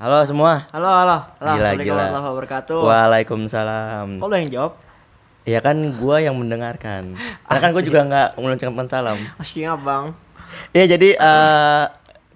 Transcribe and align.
Halo 0.00 0.24
semua. 0.24 0.64
Halo, 0.72 0.88
halo. 0.88 1.16
Halo, 1.36 1.60
Gila, 1.60 1.76
Assalamualaikum 1.76 1.84
gila. 1.84 1.92
warahmatullahi 2.00 2.32
wabarakatuh. 2.32 2.78
Waalaikumsalam. 2.80 4.06
Kok 4.16 4.26
lo 4.26 4.34
yang 4.34 4.48
jawab? 4.50 4.72
Ya 5.44 5.58
kan 5.60 5.76
gua 6.00 6.16
yang 6.24 6.36
mendengarkan. 6.40 7.02
Karena 7.44 7.60
kan 7.60 7.70
gua 7.70 7.82
juga 7.84 8.00
nggak 8.08 8.28
mengucapkan 8.40 8.86
salam. 8.88 9.18
Asyik 9.36 9.68
bang. 9.84 10.04
Iya 10.72 10.84
jadi 10.96 11.08
eh 11.14 11.84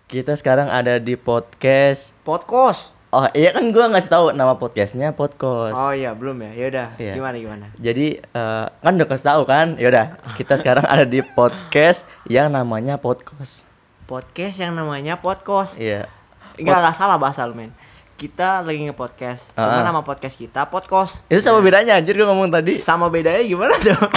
kita 0.06 0.37
sekarang 0.37 0.69
ada 0.69 1.00
di 1.00 1.16
podcast. 1.16 2.12
Podcast. 2.21 2.92
Oh 3.08 3.24
iya 3.32 3.56
kan 3.56 3.65
gua 3.72 3.88
ngasih 3.88 4.12
tahu 4.12 4.26
nama 4.37 4.60
podcastnya 4.60 5.17
podcast. 5.17 5.72
Oh 5.72 5.96
iya, 5.96 6.12
belum 6.12 6.37
ya. 6.44 6.51
Ya 6.53 6.65
udah, 6.69 6.88
Iya. 7.01 7.12
gimana 7.17 7.37
gimana? 7.40 7.67
Jadi 7.81 8.06
eh, 8.21 8.67
kan 8.69 8.92
udah 8.92 9.08
kasih 9.08 9.26
tahu 9.33 9.42
kan? 9.49 9.81
Yaudah 9.81 10.21
kita 10.37 10.60
sekarang 10.60 10.85
ada 10.85 11.08
di 11.08 11.24
podcast 11.24 12.04
yang 12.28 12.53
namanya 12.53 13.01
podcast. 13.01 13.65
Podcast 14.04 14.60
yang 14.60 14.76
namanya 14.76 15.17
podcast. 15.17 15.81
Iya. 15.81 16.12
Enggak, 16.56 16.78
enggak 16.78 16.95
salah 16.95 17.16
bahasa 17.16 17.42
lu, 17.45 17.52
men. 17.52 17.74
Kita 18.14 18.62
lagi 18.62 18.78
nge-podcast. 18.84 19.50
Cuma 19.52 19.74
Ah. 19.74 19.82
nama 19.82 20.00
podcast 20.00 20.34
kita 20.34 20.64
podcast. 20.64 21.26
Itu 21.26 21.40
sama 21.40 21.58
bedanya 21.58 21.98
anjir 21.98 22.14
gua 22.14 22.30
ngomong 22.30 22.46
tadi. 22.48 22.78
Sama 22.78 23.08
bedanya 23.08 23.42
gimana 23.42 23.74
dong? 23.76 23.98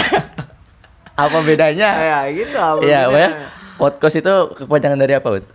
Apa 1.18 1.42
bedanya? 1.42 1.90
ya 1.98 2.20
gitu 2.30 2.54
apa 2.54 2.78
Iya, 2.80 3.10
pokoknya 3.10 3.30
podcast 3.76 4.16
itu 4.16 4.34
kepanjangan 4.56 5.00
dari 5.00 5.14
apa, 5.14 5.28
Bud? 5.32 5.46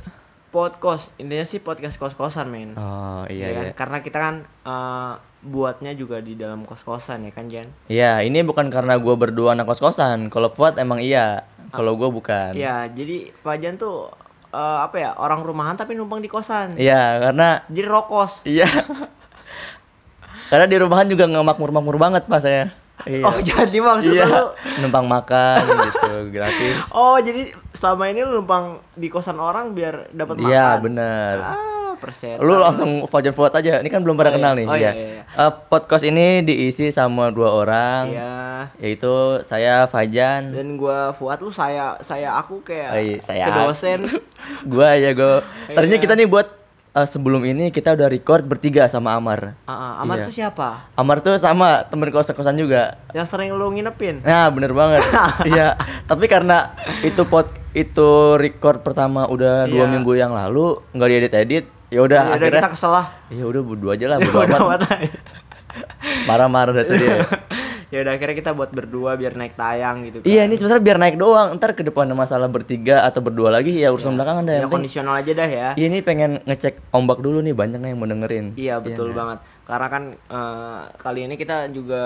Podcast. 0.50 1.14
Intinya 1.16 1.46
sih 1.46 1.59
podcast 1.59 1.96
kos-kosan, 1.96 2.50
men. 2.50 2.74
Oh 2.74 3.23
Ya 3.24 3.32
iya 3.32 3.46
kan? 3.48 3.62
iya. 3.62 3.73
Karena 3.73 3.98
kita 3.98 4.18
kan 4.18 4.34
eh, 4.42 5.12
buatnya 5.40 5.95
juga 5.95 6.18
di 6.18 6.34
dalam 6.34 6.62
kos-kosan 6.62 7.23
ya 7.23 7.32
kan, 7.32 7.46
Jan? 7.46 7.70
Iya, 7.87 8.20
ini 8.20 8.42
bukan 8.42 8.68
karena 8.68 8.98
gua 8.98 9.14
berdua 9.14 9.54
anak 9.54 9.64
kos-kosan. 9.64 10.28
Kalau 10.28 10.51
Fuad 10.51 10.76
emang 10.76 10.98
iya. 10.98 11.46
Kalau 11.70 11.95
gua 11.95 12.10
bukan. 12.10 12.52
Iya, 12.52 12.90
jadi 12.90 13.30
Pak 13.32 13.56
Jan 13.56 13.74
tuh 13.76 14.10
eh, 14.52 14.79
apa 14.84 14.97
ya? 15.01 15.11
Orang 15.16 15.42
rumahan 15.42 15.74
tapi 15.74 15.97
numpang 15.97 16.20
di 16.20 16.29
kosan. 16.29 16.77
Iya, 16.77 17.19
karena 17.29 17.65
Jadi 17.66 17.83
rokos. 17.88 18.33
iya. 18.45 18.69
karena 20.52 20.68
di 20.68 20.76
rumahan 20.76 21.09
juga 21.09 21.24
nggak 21.24 21.45
makmur-makmur 21.49 21.96
banget 21.96 22.29
pas 22.29 22.45
saya. 22.45 22.71
Iya. 23.02 23.24
Oh, 23.26 23.38
jadi 23.43 23.76
maksud 23.82 24.15
iya. 24.15 24.26
lu 24.29 24.45
Numpang 24.85 25.07
makan 25.10 25.59
gitu, 25.91 26.13
gratis. 26.30 26.93
Oh, 26.95 27.18
jadi 27.18 27.51
selama 27.74 28.07
ini 28.13 28.23
lu 28.23 28.43
numpang 28.43 28.79
di 28.95 29.10
kosan 29.10 29.43
orang 29.43 29.74
biar 29.74 30.13
dapat 30.15 30.38
makan. 30.38 30.51
Iya, 30.52 30.69
bener. 30.79 31.35
Ah, 31.43 31.57
persen. 32.02 32.34
Lu 32.36 32.58
langsung 32.58 33.06
Fajar 33.06 33.30
Fuad 33.30 33.54
aja. 33.54 33.78
Ini 33.78 33.86
kan 33.86 34.02
belum 34.02 34.14
pada 34.14 34.28
Oh, 34.28 34.32
iya. 34.32 34.36
kenal 34.36 34.52
nih. 34.52 34.66
Oh, 34.66 34.74
iya, 34.74 34.90
iya. 34.90 35.04
iya. 35.22 35.22
Eh, 35.38 35.52
podcast 35.68 36.02
ini 36.02 36.42
diisi 36.42 36.90
sama 36.90 37.30
dua 37.30 37.54
orang. 37.54 38.10
Iya. 38.10 38.34
Yaitu 38.76 39.14
saya 39.42 39.86
Fajan. 39.86 40.50
Dan 40.50 40.74
gua 40.74 41.12
Fuad 41.12 41.38
lu 41.38 41.48
saya 41.48 41.95
saya 42.00 42.34
aku 42.34 42.58
kayak 42.60 42.90
Oh, 42.90 42.98
iya, 42.98 43.16
saya. 43.23 43.45
ke 43.46 43.50
dosen. 43.62 43.98
gua 44.73 44.92
ya 44.95 45.14
gua. 45.14 45.46
Iya. 45.70 45.96
kita 45.96 46.12
nih 46.12 46.26
buat 46.26 46.48
eh, 46.92 47.06
sebelum 47.06 47.40
ini 47.42 47.70
kita 47.70 47.95
udah 47.95 48.04
record 48.04 48.42
bertiga 48.42 48.84
sama 48.84 49.14
Amar. 49.14 49.56
Ah, 49.64 49.73
ah, 49.73 49.92
Amar 50.02 50.20
Iya. 50.20 50.26
tuh 50.26 50.34
siapa? 50.34 50.68
Amar 50.92 51.23
tuh 51.23 51.38
sama 51.38 51.86
temen 51.86 52.10
kos-kosan 52.10 52.52
juga. 52.54 53.00
Yang 53.12 53.30
sering 53.30 53.54
lu 53.54 53.70
nginepin. 53.70 54.20
Nah, 54.20 54.50
bener 54.50 54.73
banget. 54.73 55.00
Iya, 55.48 55.78
tapi 56.04 56.26
karena 56.26 56.74
itu 57.00 57.24
pot 57.24 57.48
itu 57.73 58.08
record 58.36 58.84
pertama 58.84 59.24
udah 59.24 59.64
dua 59.64 59.88
Iya. 59.88 59.90
minggu 59.90 60.12
yang 60.12 60.36
lalu 60.36 60.76
nggak 60.92 61.08
diedit-edit, 61.08 61.64
ya 61.93 62.01
udah 62.01 62.21
Ya 62.24 62.29
udah 62.32 62.37
akhirnya 62.40 62.60
kita 62.65 62.71
kesel 62.73 62.93
lah. 62.96 63.07
ya 63.29 63.45
udah 63.45 63.60
berdua 63.60 63.90
aja 63.93 64.06
lah, 64.09 64.16
Ya 64.21 64.25
berdua 64.25 64.43
udah 64.48 64.59
amat. 64.65 64.81
Marah-marah 66.25 66.72
dah 66.72 66.84
tuh 66.84 66.97
dia. 66.97 67.16
ya 67.93 67.98
udah 68.00 68.12
akhirnya 68.16 68.37
kita 68.37 68.50
buat 68.56 68.72
berdua 68.72 69.21
biar 69.21 69.37
naik 69.37 69.53
tayang 69.53 70.09
gitu 70.09 70.25
kan. 70.25 70.26
Iya, 70.28 70.48
ini 70.48 70.54
sebenarnya 70.56 70.82
biar 70.84 70.98
naik 71.00 71.16
doang. 71.20 71.48
Ntar 71.60 71.76
ke 71.76 71.84
depan 71.84 72.09
ada 72.09 72.16
masalah 72.16 72.48
bertiga 72.48 73.04
atau 73.04 73.20
berdua 73.20 73.53
lagi 73.53 73.76
ya 73.76 73.93
urusan 73.93 74.16
belakangan 74.16 74.48
dah. 74.48 74.54
Ya 74.65 74.69
kondisional 74.69 75.20
aja 75.20 75.32
dah 75.37 75.48
ya. 75.48 75.69
Iya, 75.76 75.87
ini 75.93 75.98
pengen 76.00 76.41
ngecek 76.48 76.93
ombak 76.93 77.20
dulu 77.20 77.44
nih 77.44 77.53
banyak 77.53 77.81
yang 77.81 78.00
mau 78.00 78.09
dengerin. 78.09 78.56
Iya 78.56 78.81
betul 78.81 79.12
nggak? 79.12 79.19
banget. 79.20 79.38
Karena 79.69 79.88
kan 79.88 80.03
eh, 80.16 80.81
kali 80.97 81.20
ini 81.28 81.34
kita 81.37 81.56
juga 81.72 82.03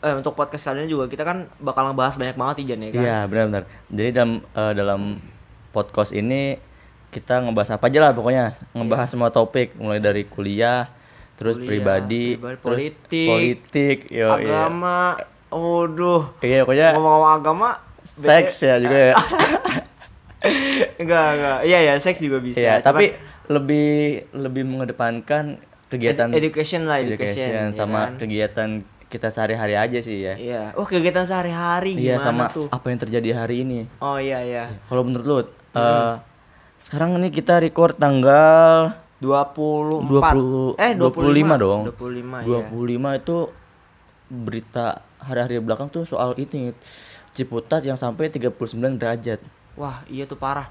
eh, 0.00 0.14
untuk 0.16 0.32
podcast 0.32 0.64
kali 0.64 0.84
ini 0.84 0.88
juga 0.88 1.08
kita 1.08 1.24
kan 1.28 1.48
bakal 1.60 1.88
ngebahas 1.92 2.16
banyak 2.16 2.36
banget 2.36 2.56
Ijan 2.64 2.80
ya 2.84 2.90
kan. 2.92 3.00
Iya, 3.04 3.18
benar-benar. 3.28 3.64
Jadi 3.92 4.10
dalam 4.12 4.32
eh, 4.44 4.72
dalam 4.72 5.00
podcast 5.72 6.12
ini 6.16 6.56
kita 7.08 7.40
ngebahas 7.40 7.70
apa 7.74 7.84
aja 7.86 7.98
lah 8.00 8.12
pokoknya, 8.12 8.44
ngebahas 8.72 9.08
semua 9.08 9.30
topik 9.30 9.72
mulai 9.74 9.96
dari 9.98 10.24
kuliah, 10.24 10.92
terus 11.34 11.56
Kuliah, 11.56 11.68
pribadi, 11.68 12.24
pribadi, 12.34 12.56
terus 12.56 12.62
politik, 12.62 13.28
politik, 13.28 13.96
yo, 14.10 14.28
iya. 14.36 14.68
Agama. 14.68 15.00
Waduh. 15.48 16.36
Iya, 16.38 16.60
pokoknya 16.62 16.88
Ngomong-ngomong 16.92 17.32
agama 17.34 17.68
seks 18.04 18.60
ya 18.62 18.76
juga 18.76 18.98
ya. 19.00 19.14
enggak 21.00 21.26
enggak. 21.34 21.58
Iya 21.64 21.78
ya, 21.82 21.94
seks 21.98 22.20
juga 22.20 22.38
bisa. 22.38 22.60
Iya, 22.60 22.74
Cuman 22.78 22.84
tapi 22.84 23.04
lebih 23.48 23.90
lebih 24.30 24.62
mengedepankan 24.64 25.56
kegiatan 25.88 26.28
ed- 26.30 26.38
education 26.38 26.84
lah, 26.84 27.00
education, 27.00 27.48
education 27.48 27.64
ya 27.66 27.74
sama 27.74 28.00
kan? 28.04 28.12
kegiatan 28.20 28.68
kita 29.08 29.32
sehari-hari 29.32 29.72
aja 29.72 29.98
sih 29.98 30.20
ya. 30.20 30.34
Iya. 30.36 30.62
Oh, 30.76 30.84
kegiatan 30.84 31.24
sehari-hari 31.24 31.96
Iya, 31.96 32.20
gimana 32.20 32.24
sama 32.28 32.44
tuh? 32.52 32.68
apa 32.68 32.86
yang 32.86 33.00
terjadi 33.00 33.30
hari 33.34 33.64
ini. 33.64 33.88
Oh 33.98 34.20
iya 34.20 34.44
iya. 34.44 34.64
Kalau 34.84 35.00
menurut 35.00 35.24
lu, 35.24 35.36
eh, 35.72 36.12
sekarang 36.82 37.18
ini 37.18 37.28
kita 37.34 37.58
record 37.58 37.98
tanggal 37.98 38.94
24 39.18 40.78
20 40.78 40.78
eh 40.78 40.92
25 40.94 41.58
dong. 41.58 41.80
25 41.90 42.46
25 42.46 42.46
ya. 42.46 43.10
itu 43.18 43.36
berita 44.28 45.02
hari-hari 45.18 45.58
belakang 45.58 45.90
tuh 45.90 46.06
soal 46.06 46.36
ini 46.38 46.70
Ciputat 47.38 47.86
yang 47.86 47.94
sampai 47.94 48.26
39 48.34 48.98
derajat. 48.98 49.38
Wah, 49.78 50.02
iya 50.10 50.26
tuh 50.26 50.34
parah. 50.34 50.66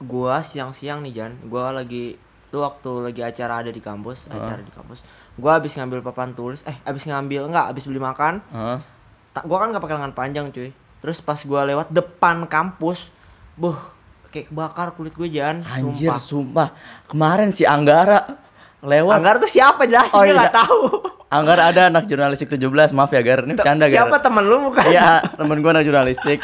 Gua 0.00 0.40
siang-siang 0.40 1.04
nih, 1.04 1.20
Jan. 1.20 1.36
Gua 1.52 1.68
lagi 1.68 2.16
tuh 2.48 2.64
waktu 2.64 3.12
lagi 3.12 3.20
acara 3.20 3.60
ada 3.60 3.68
di 3.68 3.76
kampus, 3.76 4.24
acara 4.32 4.64
di 4.64 4.72
kampus. 4.72 5.04
Gua 5.36 5.60
habis 5.60 5.76
ngambil 5.76 6.00
papan 6.00 6.32
tulis, 6.32 6.64
eh 6.64 6.72
habis 6.88 7.04
ngambil 7.04 7.52
enggak, 7.52 7.68
habis 7.68 7.84
beli 7.84 8.00
makan. 8.00 8.40
Heeh. 8.40 8.80
Tak 9.36 9.44
gua 9.44 9.60
kan 9.60 9.68
nggak 9.68 9.84
pakai 9.84 9.96
lengan 10.00 10.16
panjang, 10.16 10.46
cuy. 10.48 10.72
Terus 11.04 11.20
pas 11.20 11.36
gua 11.44 11.68
lewat 11.68 11.92
depan 11.92 12.48
kampus, 12.48 13.12
buh, 13.60 13.76
kayak 14.28 14.46
kebakar 14.48 14.92
kulit 14.92 15.12
gue, 15.12 15.28
Jan. 15.28 15.62
Anjir, 15.62 16.10
Sumpah. 16.10 16.20
sumpah. 16.20 16.68
Kemarin 17.04 17.50
si 17.50 17.62
Anggara 17.62 18.24
lewat. 18.78 19.14
Anggar 19.14 19.36
tuh 19.38 19.48
siapa 19.48 19.84
jelasin 19.84 20.12
Oh, 20.12 20.22
gue 20.22 20.30
iya. 20.30 20.38
nggak 20.38 20.54
tahu. 20.54 20.80
Anggara 21.28 21.68
ada 21.68 21.82
anak 21.86 22.04
jurnalistik 22.04 22.48
17, 22.48 22.64
maaf 22.90 23.10
ya 23.10 23.20
Gar, 23.20 23.44
ini 23.44 23.52
bercanda 23.52 23.84
Gar. 23.84 24.00
siapa 24.00 24.16
temen 24.18 24.42
lu 24.42 24.64
bukan? 24.64 24.80
Iya, 24.82 25.20
temen 25.30 25.60
gua 25.60 25.70
anak 25.72 25.84
jurnalistik. 25.84 26.40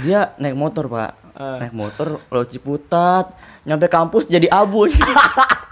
Dia 0.00 0.36
naik 0.36 0.52
motor, 0.52 0.84
Pak. 0.84 1.10
Eh. 1.32 1.58
Naik 1.64 1.72
motor 1.72 2.20
lo 2.22 2.44
Ciputat, 2.44 3.32
nyampe 3.62 3.88
kampus 3.88 4.26
jadi 4.26 4.52
abu. 4.52 4.84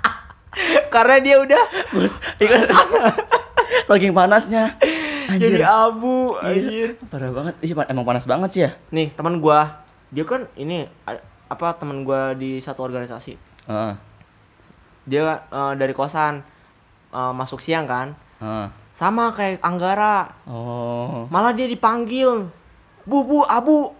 Karena 0.90 1.16
dia 1.18 1.36
udah 1.38 1.62
Bos, 1.90 2.10
ingat 2.36 2.66
saking 3.88 4.10
panasnya. 4.10 4.74
Anjir. 5.28 5.54
jadi 5.54 5.62
abu, 5.62 6.34
Iya, 6.40 6.50
anjir. 6.50 6.88
parah 7.06 7.30
banget. 7.30 7.54
Iya, 7.60 7.74
emang 7.86 8.02
panas 8.02 8.24
banget 8.24 8.48
sih 8.50 8.62
ya. 8.64 8.70
Nih, 8.88 9.12
teman 9.12 9.38
gua, 9.38 9.84
dia 10.08 10.24
kan 10.24 10.48
ini 10.56 10.90
apa 11.50 11.74
teman 11.74 12.06
gua 12.06 12.32
di 12.32 12.56
satu 12.56 12.80
organisasi. 12.80 13.34
Heeh. 13.66 13.92
Dia 15.04 15.20
eh, 15.42 15.72
dari 15.74 15.90
kosan 15.90 16.40
eh, 17.10 17.32
masuk 17.34 17.58
siang 17.58 17.84
kan. 17.84 18.14
heeh. 18.38 18.66
Sama 18.90 19.32
kayak 19.32 19.58
Anggara. 19.60 20.28
Oh. 20.44 21.24
Malah 21.28 21.50
dia 21.50 21.64
dipanggil. 21.64 22.46
Bu, 23.02 23.24
bu, 23.24 23.42
abu. 23.42 23.96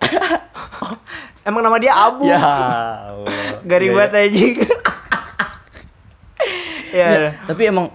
Emang 1.49 1.65
nama 1.65 1.81
dia 1.81 1.97
Abu. 1.97 2.28
Ya. 2.28 2.37
Garing 3.71 3.91
Iya, 3.91 3.97
banget 3.97 4.12
anjing. 4.12 4.55
iya. 6.93 7.00
ya. 7.00 7.09
Ya, 7.16 7.31
tapi 7.49 7.62
emang 7.65 7.89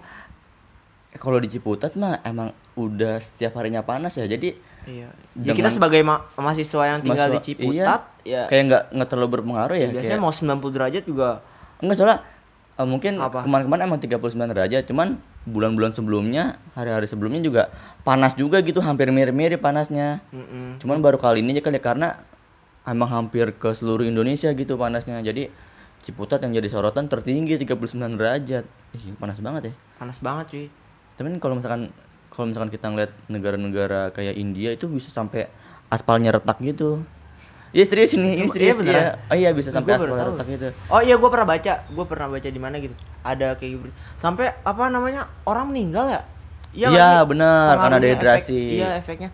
kalau 1.16 1.38
di 1.38 1.48
Ciputat 1.48 1.94
mah 1.94 2.20
emang 2.26 2.52
udah 2.74 3.22
setiap 3.22 3.54
harinya 3.56 3.86
panas 3.86 4.18
ya. 4.18 4.26
Jadi 4.26 4.58
Iya. 4.86 5.10
Dengan- 5.34 5.46
Ya 5.46 5.54
kita 5.54 5.70
sebagai 5.70 6.02
ma- 6.02 6.24
mahasiswa 6.34 6.84
yang 6.86 7.00
tinggal 7.02 7.28
di 7.28 7.38
Mahasiswa- 7.38 7.46
Ciputat, 7.46 8.02
iya, 8.22 8.42
ya 8.42 8.42
kayak 8.48 8.64
nggak 8.66 8.84
nggak 8.94 9.10
terlalu 9.10 9.30
berpengaruh 9.36 9.76
ya. 9.76 9.88
biasanya 9.90 10.16
kayak- 10.16 10.24
mau 10.24 10.32
90 10.32 10.72
derajat 10.72 11.04
juga 11.04 11.30
Enggak 11.76 11.96
soalnya 11.98 12.20
eh, 12.76 12.84
mungkin 12.84 13.14
Apa? 13.18 13.44
kemarin-kemarin 13.44 13.84
emang 13.86 14.00
39 14.00 14.48
derajat, 14.48 14.84
cuman 14.86 15.08
bulan-bulan 15.44 15.92
sebelumnya, 15.92 16.44
hari-hari 16.72 17.06
sebelumnya 17.06 17.40
juga 17.40 17.64
panas 18.02 18.34
juga 18.34 18.60
gitu, 18.60 18.80
hampir 18.80 19.08
mirip-mirip 19.10 19.60
panasnya. 19.60 20.20
mm-mm. 20.30 20.80
Cuman 20.80 21.00
baru 21.00 21.16
kali 21.16 21.40
ini 21.40 21.52
aja 21.52 21.64
kali 21.64 21.80
karena 21.80 22.20
emang 22.84 23.08
hampir 23.08 23.56
ke 23.56 23.72
seluruh 23.72 24.04
Indonesia 24.04 24.52
gitu 24.52 24.76
panasnya. 24.76 25.20
Jadi 25.20 25.48
Ciputat 26.02 26.38
yang 26.40 26.54
jadi 26.54 26.70
sorotan 26.70 27.10
tertinggi 27.10 27.58
39 27.58 27.82
derajat. 28.14 28.62
Ih, 28.94 29.16
panas 29.16 29.42
banget 29.42 29.62
ya. 29.66 29.74
panas 29.96 30.18
banget 30.20 30.46
cuy. 30.48 30.66
Tapi 31.16 31.28
kalau 31.40 31.56
misalkan 31.56 31.90
kalau 32.36 32.52
misalkan 32.52 32.68
kita 32.68 32.92
ngeliat 32.92 33.16
negara-negara 33.32 34.12
kayak 34.12 34.36
India 34.36 34.76
itu 34.76 34.92
bisa 34.92 35.08
sampai 35.08 35.48
aspalnya 35.88 36.36
retak 36.36 36.60
gitu. 36.60 37.08
Iya 37.72 37.84
serius 37.88 38.16
ini, 38.16 38.40
ini 38.40 38.48
serius 38.48 38.80
iya 38.84 38.92
iya. 38.92 39.12
Oh 39.32 39.36
iya 39.36 39.50
bisa 39.56 39.72
sampai 39.72 39.96
aspal 39.96 40.36
retak 40.36 40.48
gitu. 40.52 40.68
Oh 40.92 41.00
iya 41.00 41.16
gue 41.16 41.30
pernah 41.32 41.48
baca, 41.48 41.74
gue 41.88 42.06
pernah 42.08 42.28
baca 42.28 42.48
di 42.52 42.60
mana 42.60 42.76
gitu. 42.84 42.96
Ada 43.24 43.56
kayak 43.56 43.72
gitu. 43.80 43.92
Sampai 44.20 44.52
apa 44.64 44.92
namanya 44.92 45.32
orang 45.48 45.72
meninggal 45.72 46.12
ya? 46.12 46.22
Iya, 46.76 46.92
sih? 47.24 47.28
benar, 47.32 47.80
karena 47.80 47.98
dehidrasi. 48.04 48.52
efek- 48.52 48.76
iya 48.76 48.90
efeknya. 49.00 49.30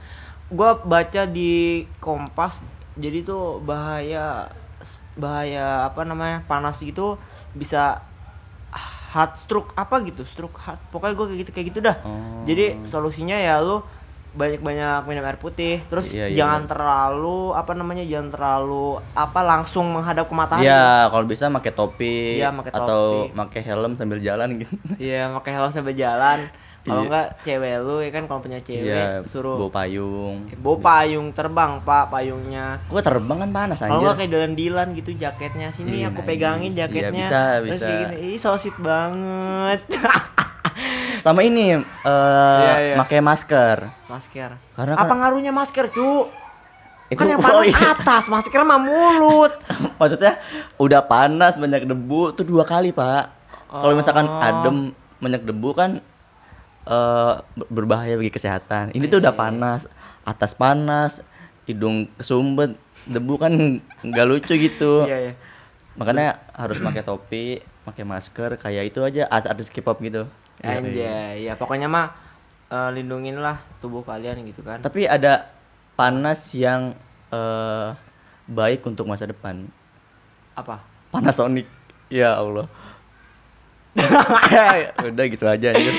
Gue 0.53 0.69
baca 0.85 1.21
di 1.25 1.85
Kompas, 1.97 2.61
jadi 2.93 3.25
tuh 3.25 3.57
bahaya 3.65 4.45
bahaya 5.17 5.85
apa 5.89 6.01
namanya 6.05 6.41
panas 6.45 6.81
gitu 6.81 7.17
bisa 7.53 8.01
heart 9.11 9.33
stroke 9.41 9.71
apa 9.73 9.95
gitu 10.01 10.23
stroke 10.23 10.57
heart 10.57 10.79
pokoknya 10.87 11.13
gue 11.13 11.25
kayak 11.27 11.39
gitu 11.39 11.51
kayak 11.51 11.67
gitu 11.67 11.79
dah 11.81 11.97
Oh. 12.01 12.43
jadi 12.43 12.79
solusinya 12.83 13.35
ya 13.35 13.59
lu 13.59 13.83
banyak-banyak 14.31 15.03
minum 15.03 15.21
air 15.21 15.35
putih 15.35 15.83
terus 15.85 16.07
Iya, 16.07 16.25
iya, 16.25 16.35
jangan 16.37 16.63
bener. 16.63 16.71
terlalu 16.71 17.39
apa 17.51 17.71
namanya 17.73 17.99
jangan 18.01 18.29
terlalu 18.31 18.85
apa 19.11 19.39
langsung 19.41 19.91
menghadap 19.91 20.23
ke 20.23 20.33
matahari 20.33 20.63
Iya, 20.63 21.11
kalau 21.11 21.25
bisa 21.25 21.51
pakai 21.51 21.73
topi 21.73 22.39
Iya, 22.39 22.49
pakai 22.49 22.71
atau 22.71 23.03
pakai 23.29 23.61
helm 23.61 23.91
sambil 23.93 24.19
jalan 24.19 24.55
gitu. 24.57 24.71
Iya, 24.97 25.35
pakai 25.35 25.51
helm 25.51 25.67
sambil 25.69 25.91
jalan. 25.93 26.47
Kalau 26.81 26.97
Iya. 26.99 27.07
enggak 27.07 27.27
cewek 27.41 27.75
lu 27.79 27.95
ya 27.99 28.09
kan 28.09 28.23
kalau 28.25 28.41
punya 28.41 28.57
cewek 28.57 28.89
Iya, 28.89 29.21
suruh 29.23 29.53
bawa 29.55 29.71
payung. 29.75 30.49
bawa 30.57 30.77
payung 30.81 31.27
terbang, 31.29 31.77
Pak, 31.79 32.09
payungnya. 32.09 32.81
Gua 32.85 32.99
terbang 32.99 33.37
kan 33.39 33.49
panas 33.51 33.77
Kalau 33.77 33.87
anjir. 33.87 34.01
enggak 34.01 34.15
kayak 34.17 34.31
Dilan-Dilan 34.31 34.87
gitu 34.95 35.11
jaketnya. 35.13 35.67
Sini 35.69 36.01
Iya, 36.01 36.09
aku 36.09 36.19
nice. 36.19 36.27
pegangin 36.27 36.71
Iya, 36.71 36.79
jaketnya. 36.83 37.13
bisa, 37.13 37.41
Terus 37.55 37.65
bisa. 37.67 37.85
kayak 37.85 37.99
gini, 38.01 38.15
ih 38.27 38.37
so 38.37 38.49
sweet 38.55 38.77
banget. 38.77 39.81
Sama 41.21 41.41
ini 41.41 41.75
eh 41.75 41.81
Iya, 42.57 42.73
iya. 42.83 42.95
pakai 42.97 43.19
masker. 43.19 43.77
masker. 44.07 44.49
Karena 44.73 44.95
Apa 44.95 45.05
kan- 45.05 45.17
ngaruhnya 45.21 45.51
masker, 45.51 45.85
Cu? 45.87 46.25
Itu- 47.07 47.19
kan 47.19 47.27
yang 47.27 47.37
oh, 47.43 47.45
panas 47.45 47.67
iya. 47.67 47.93
atas, 47.93 48.23
masker 48.25 48.61
mah 48.63 48.79
mulut. 48.79 49.53
Maksudnya 49.99 50.41
udah 50.75 51.01
panas 51.03 51.53
banyak 51.55 51.85
debu 51.85 52.33
tuh 52.33 52.41
dua 52.41 52.63
kali, 52.63 52.89
Pak. 52.89 53.25
Kalau 53.69 53.93
misalkan 53.93 54.25
Oh. 54.25 54.41
adem 54.41 54.77
banyak 55.19 55.41
debu 55.43 55.69
kan 55.71 56.01
ber- 56.83 57.69
berbahaya 57.69 58.17
bagi 58.17 58.33
kesehatan. 58.33 58.91
Ini 58.91 59.05
tuh 59.07 59.21
udah 59.21 59.33
panas, 59.33 59.85
atas 60.23 60.51
panas, 60.53 61.21
hidung 61.65 62.09
kesumbat, 62.17 62.73
debu 63.05 63.37
kan 63.37 63.53
nggak 64.01 64.25
lucu 64.27 64.53
gitu. 64.57 65.05
Iya, 65.05 65.17
iya. 65.29 65.33
Makanya 65.95 66.39
harus 66.55 66.79
pakai 66.79 67.03
topi, 67.03 67.45
pakai 67.83 68.03
masker 68.03 68.55
kayak 68.57 68.83
itu 68.89 68.99
aja 69.03 69.27
art- 69.27 69.49
artis 69.49 69.69
K-pop 69.69 69.99
gitu. 70.01 70.25
Anjay, 70.61 71.45
ya 71.45 71.57
pokoknya 71.57 71.89
mah 71.89 72.13
eh, 72.69 72.89
lindungin 72.93 73.41
lah 73.41 73.57
tubuh 73.81 74.01
kalian 74.01 74.45
gitu 74.45 74.61
kan. 74.61 74.79
Tapi 74.79 75.05
ada 75.05 75.49
panas 75.93 76.53
yang 76.53 76.95
eh 77.31 77.87
baik 78.47 78.83
untuk 78.83 79.07
masa 79.07 79.23
depan. 79.23 79.67
Apa? 80.57 80.83
Panasonic. 81.11 81.67
Ya 82.11 82.35
Allah. 82.35 82.67
Udah 85.07 85.25
gitu 85.27 85.45
aja 85.47 85.67
anjir. 85.75 85.95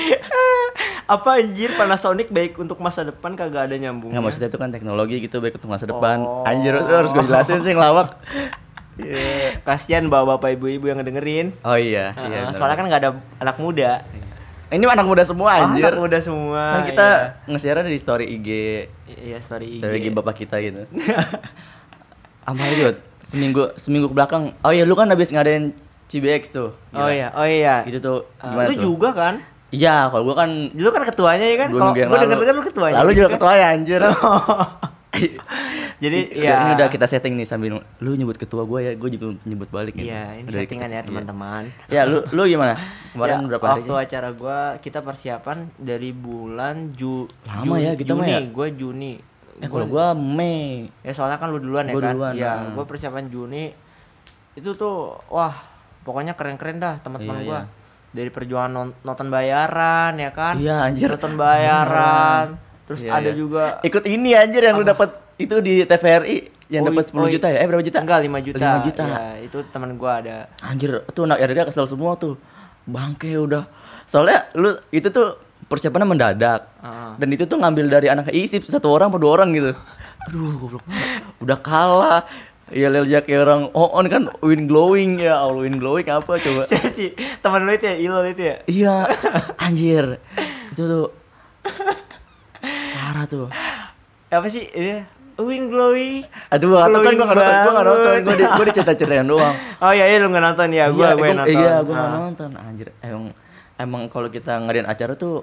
Apa 1.13 1.37
anjir 1.37 1.69
Panasonic 1.73 2.27
baik 2.27 2.57
untuk 2.57 2.81
masa 2.81 3.05
depan 3.05 3.37
kagak 3.37 3.69
ada 3.69 3.75
nyambungnya. 3.77 4.17
Nggak 4.17 4.23
maksudnya 4.25 4.49
itu 4.49 4.57
kan 4.57 4.69
teknologi 4.69 5.15
gitu 5.21 5.37
baik 5.37 5.55
untuk 5.55 5.69
masa 5.69 5.85
depan. 5.85 6.17
Oh. 6.19 6.41
Anjir 6.43 6.73
harus 6.73 7.13
gue 7.13 7.21
jelasin 7.21 7.61
sih 7.61 7.69
ngelawak. 7.69 8.17
Iya. 8.93 9.61
Kasihan 9.61 10.05
bapak-bapak 10.05 10.53
ibu-ibu 10.53 10.85
yang 10.85 10.97
ngedengerin. 10.97 11.53
Oh 11.61 11.73
iya, 11.73 12.13
Heeh, 12.13 12.29
iya. 12.29 12.49
soalnya 12.49 12.77
kan 12.77 12.85
nggak 12.85 12.99
ada 12.99 13.11
anak 13.37 13.57
muda. 13.57 14.01
ini 14.69 14.89
anak 14.89 15.05
muda 15.05 15.21
semua 15.21 15.53
Oh, 15.53 15.65
anjir. 15.69 15.85
anak 15.85 16.01
muda 16.01 16.17
semua. 16.17 16.63
Kan 16.73 16.81
kita 16.89 17.07
nge-share 17.45 17.85
di 17.85 17.97
story 17.97 18.25
IG, 18.31 18.49
iya, 19.05 19.17
iya 19.23 19.37
story 19.37 19.77
IG. 19.77 19.81
story 19.81 19.95
IG 19.99 20.07
bapak 20.09 20.33
kita 20.35 20.57
gitu. 20.57 20.81
Apa 22.49 22.63
Yud? 22.71 22.97
Seminggu 23.21 23.69
seminggu 23.77 24.09
ke 24.09 24.15
belakang. 24.15 24.57
Oh 24.61 24.69
iya 24.69 24.81
lu 24.81 24.93
kan 24.93 25.05
habis 25.07 25.29
ngadain 25.29 25.77
CBX 26.09 26.49
tuh. 26.49 26.73
Oh 26.89 27.05
iya, 27.05 27.29
oh 27.33 27.45
iya. 27.45 27.85
Itu 27.85 27.97
tuh 27.97 28.25
Ah, 28.37 28.49
gimana 28.49 28.65
itu 28.65 28.73
tuh? 28.73 28.83
juga 28.83 29.09
kan? 29.13 29.35
Iya, 29.73 30.07
kalau 30.07 30.23
gua 30.23 30.35
kan 30.37 30.49
Dulu 30.69 30.89
kan 30.89 31.01
ketuanya 31.03 31.41
ya 31.43 31.57
kan? 31.57 31.67
dua 31.67 31.75
Kalau 31.75 31.89
minggu 31.89 31.99
yang 31.99 32.07
gua 32.07 32.15
lalu. 32.15 32.23
denger-denger 32.29 32.53
lu 32.53 32.63
ketuanya. 32.63 32.95
Lalu 32.95 33.11
juga 33.11 33.25
kan? 33.25 33.33
ketuanya 33.35 33.65
anjir. 33.67 34.01
Jadi 35.95 36.19
Ini- 36.27 36.41
ya 36.41 36.55
ini 36.59 36.71
udah 36.75 36.87
kita 36.89 37.05
setting 37.05 37.33
nih 37.33 37.45
sambil 37.45 37.71
lu 37.79 38.11
nyebut 38.11 38.35
ketua 38.35 38.63
gua 38.63 38.81
ya, 38.81 38.91
gua 38.93 39.07
juga 39.07 39.37
nyebut 39.43 39.69
balik 39.69 39.93
gitu. 39.95 40.09
Iya, 40.09 40.35
ini 40.35 40.47
Udah 40.47 40.59
settingan 40.59 40.85
kita- 40.85 40.95
ya 40.95 41.01
teman-teman. 41.03 41.63
Ya, 41.87 42.01
lu 42.03 42.25
lu 42.27 42.41
gimana? 42.43 42.73
Kemarin 43.13 43.33
Ya, 43.35 43.47
berapa 43.47 43.65
hari 43.67 43.81
waktu 43.83 43.93
acara 43.95 44.29
gua 44.31 44.57
kita 44.77 44.99
persiapan 44.99 45.57
dari 45.75 46.09
bulan 46.11 46.91
Ju 46.91 47.29
Lama 47.43 47.63
Ju- 47.71 47.77
ya, 47.79 47.91
kita 47.93 48.09
Juni, 48.11 48.29
ya? 48.29 48.39
gua 48.47 48.67
Juni. 48.69 49.13
Eh 49.55 49.67
kalau 49.69 49.85
gua 49.85 50.05
Mei. 50.11 50.89
Ya 50.99 51.13
soalnya 51.13 51.37
kan 51.37 51.47
lu 51.47 51.57
duluan 51.57 51.85
ya 51.85 51.93
Gua 51.93 52.01
kan? 52.01 52.13
duluan, 52.13 52.33
ya, 52.35 52.51
ah. 52.51 52.73
gua 52.73 52.83
persiapan 52.83 53.25
Juni. 53.27 53.69
Itu 54.53 54.73
tuh 54.73 55.13
wah, 55.27 55.53
pokoknya 56.01 56.33
keren-keren 56.33 56.77
dah 56.77 56.97
teman-teman 56.99 57.37
Iya, 57.37 57.45
gua. 57.45 57.59
iya. 57.61 57.81
Dari 58.13 58.29
perjuangan 58.29 58.69
non- 58.69 58.95
nonton 59.01 59.27
bayaran 59.27 60.13
ya 60.15 60.29
kan? 60.29 60.53
Iya, 60.55 60.85
anjir. 60.85 61.09
Nonton 61.09 61.33
bayaran. 61.33 62.45
Terus 62.83 63.01
Iya, 63.01 63.11
ada 63.11 63.29
iya. 63.29 63.33
juga 63.33 63.63
Ikut 63.81 64.03
ini 64.05 64.35
anjir 64.35 64.61
yang 64.61 64.75
lu 64.75 64.85
dapat 64.85 65.09
itu 65.35 65.55
di 65.59 65.81
TVRI 65.81 66.37
yang 66.69 66.83
Oh, 66.83 66.89
dapat 66.89 67.03
i- 67.03 67.09
10 67.09 67.17
oh, 67.17 67.31
juta 67.31 67.47
ya? 67.47 67.57
Eh 67.57 67.67
berapa 67.67 67.81
juta? 67.81 67.97
Enggak 67.99 68.19
5 68.21 68.37
juta. 68.39 68.59
5 68.59 68.85
juta. 68.85 69.03
Ya, 69.03 69.25
itu 69.41 69.57
teman 69.67 69.89
gua 69.95 70.21
ada. 70.21 70.37
Anjir, 70.59 71.01
tuh 71.09 71.23
anak 71.23 71.41
RD 71.41 71.59
kesel 71.65 71.85
semua 71.85 72.13
tuh. 72.13 72.37
Bangke 72.83 73.33
udah. 73.33 73.65
Soalnya 74.05 74.45
lu 74.53 74.71
itu 74.89 75.09
tuh 75.09 75.39
persiapannya 75.63 76.05
mendadak. 76.05 76.69
Heeh. 76.79 77.11
Dan 77.17 77.27
itu 77.29 77.43
tuh 77.43 77.57
ngambil 77.57 77.85
dari 77.89 78.07
anak 78.07 78.29
ISIP 78.29 78.61
satu 78.63 78.89
orang 78.89 79.09
atau 79.09 79.17
dua 79.17 79.31
orang 79.33 79.49
gitu. 79.51 79.71
Aduh, 80.23 80.55
goblok 80.57 80.83
banget. 80.85 81.07
Udah 81.39 81.57
kalah. 81.59 82.21
Ya 82.73 82.89
lihat 82.89 83.23
kayak 83.23 83.41
orang 83.43 83.61
oh 83.71 83.89
on 83.91 84.05
kan 84.07 84.33
win 84.39 84.65
glowing 84.65 85.17
ya 85.17 85.37
Allah 85.37 85.61
win 85.61 85.77
glowing 85.77 86.05
apa 86.05 86.25
coba? 86.35 86.65
Si, 86.69 86.75
si 86.89 87.05
teman 87.39 87.63
lu 87.63 87.71
itu 87.71 87.85
ya, 87.85 87.95
Ilol 87.95 88.25
itu 88.27 88.43
ya. 88.43 88.55
iya. 88.65 88.95
Anjir. 89.63 90.17
Itu 90.69 90.83
tuh. 90.83 91.07
Parah 92.93 93.25
tuh. 93.25 93.47
Apa 94.27 94.47
sih? 94.47 94.65
Ini 94.67 95.05
Win 95.35 95.65
glowy. 95.65 96.21
aduh 96.47 96.77
atau 96.79 97.01
kan 97.01 97.09
Glowing 97.09 97.17
gua 97.17 97.25
nggak 97.25 97.37
nonton 97.39 97.57
gua 97.57 97.71
nggak 97.73 97.87
nonton. 97.87 98.13
gua 98.21 98.35
di, 98.35 98.43
gua 98.47 98.65
dicerita 98.65 98.93
ceritain 98.93 99.25
doang. 99.25 99.55
Oh 99.83 99.89
iya, 99.89 100.05
iya 100.05 100.17
lu 100.17 100.29
nggak 100.29 100.45
nonton. 100.45 100.67
Ya, 100.69 100.85
gua 100.87 100.97
iya, 101.03 101.09
gua 101.11 101.25
yang 101.25 101.33
gua- 101.35 101.39
nonton. 101.41 101.57
iya 101.59 101.73
gua 101.79 101.93
nggak 101.95 102.05
Nah, 102.07 102.21
nonton. 102.21 102.49
Anjir 102.55 102.87
emang 102.99 103.23
emang 103.75 104.01
kalau 104.07 104.29
kita 104.29 104.53
ngadain 104.59 104.85
acara 104.85 105.13
tuh 105.15 105.41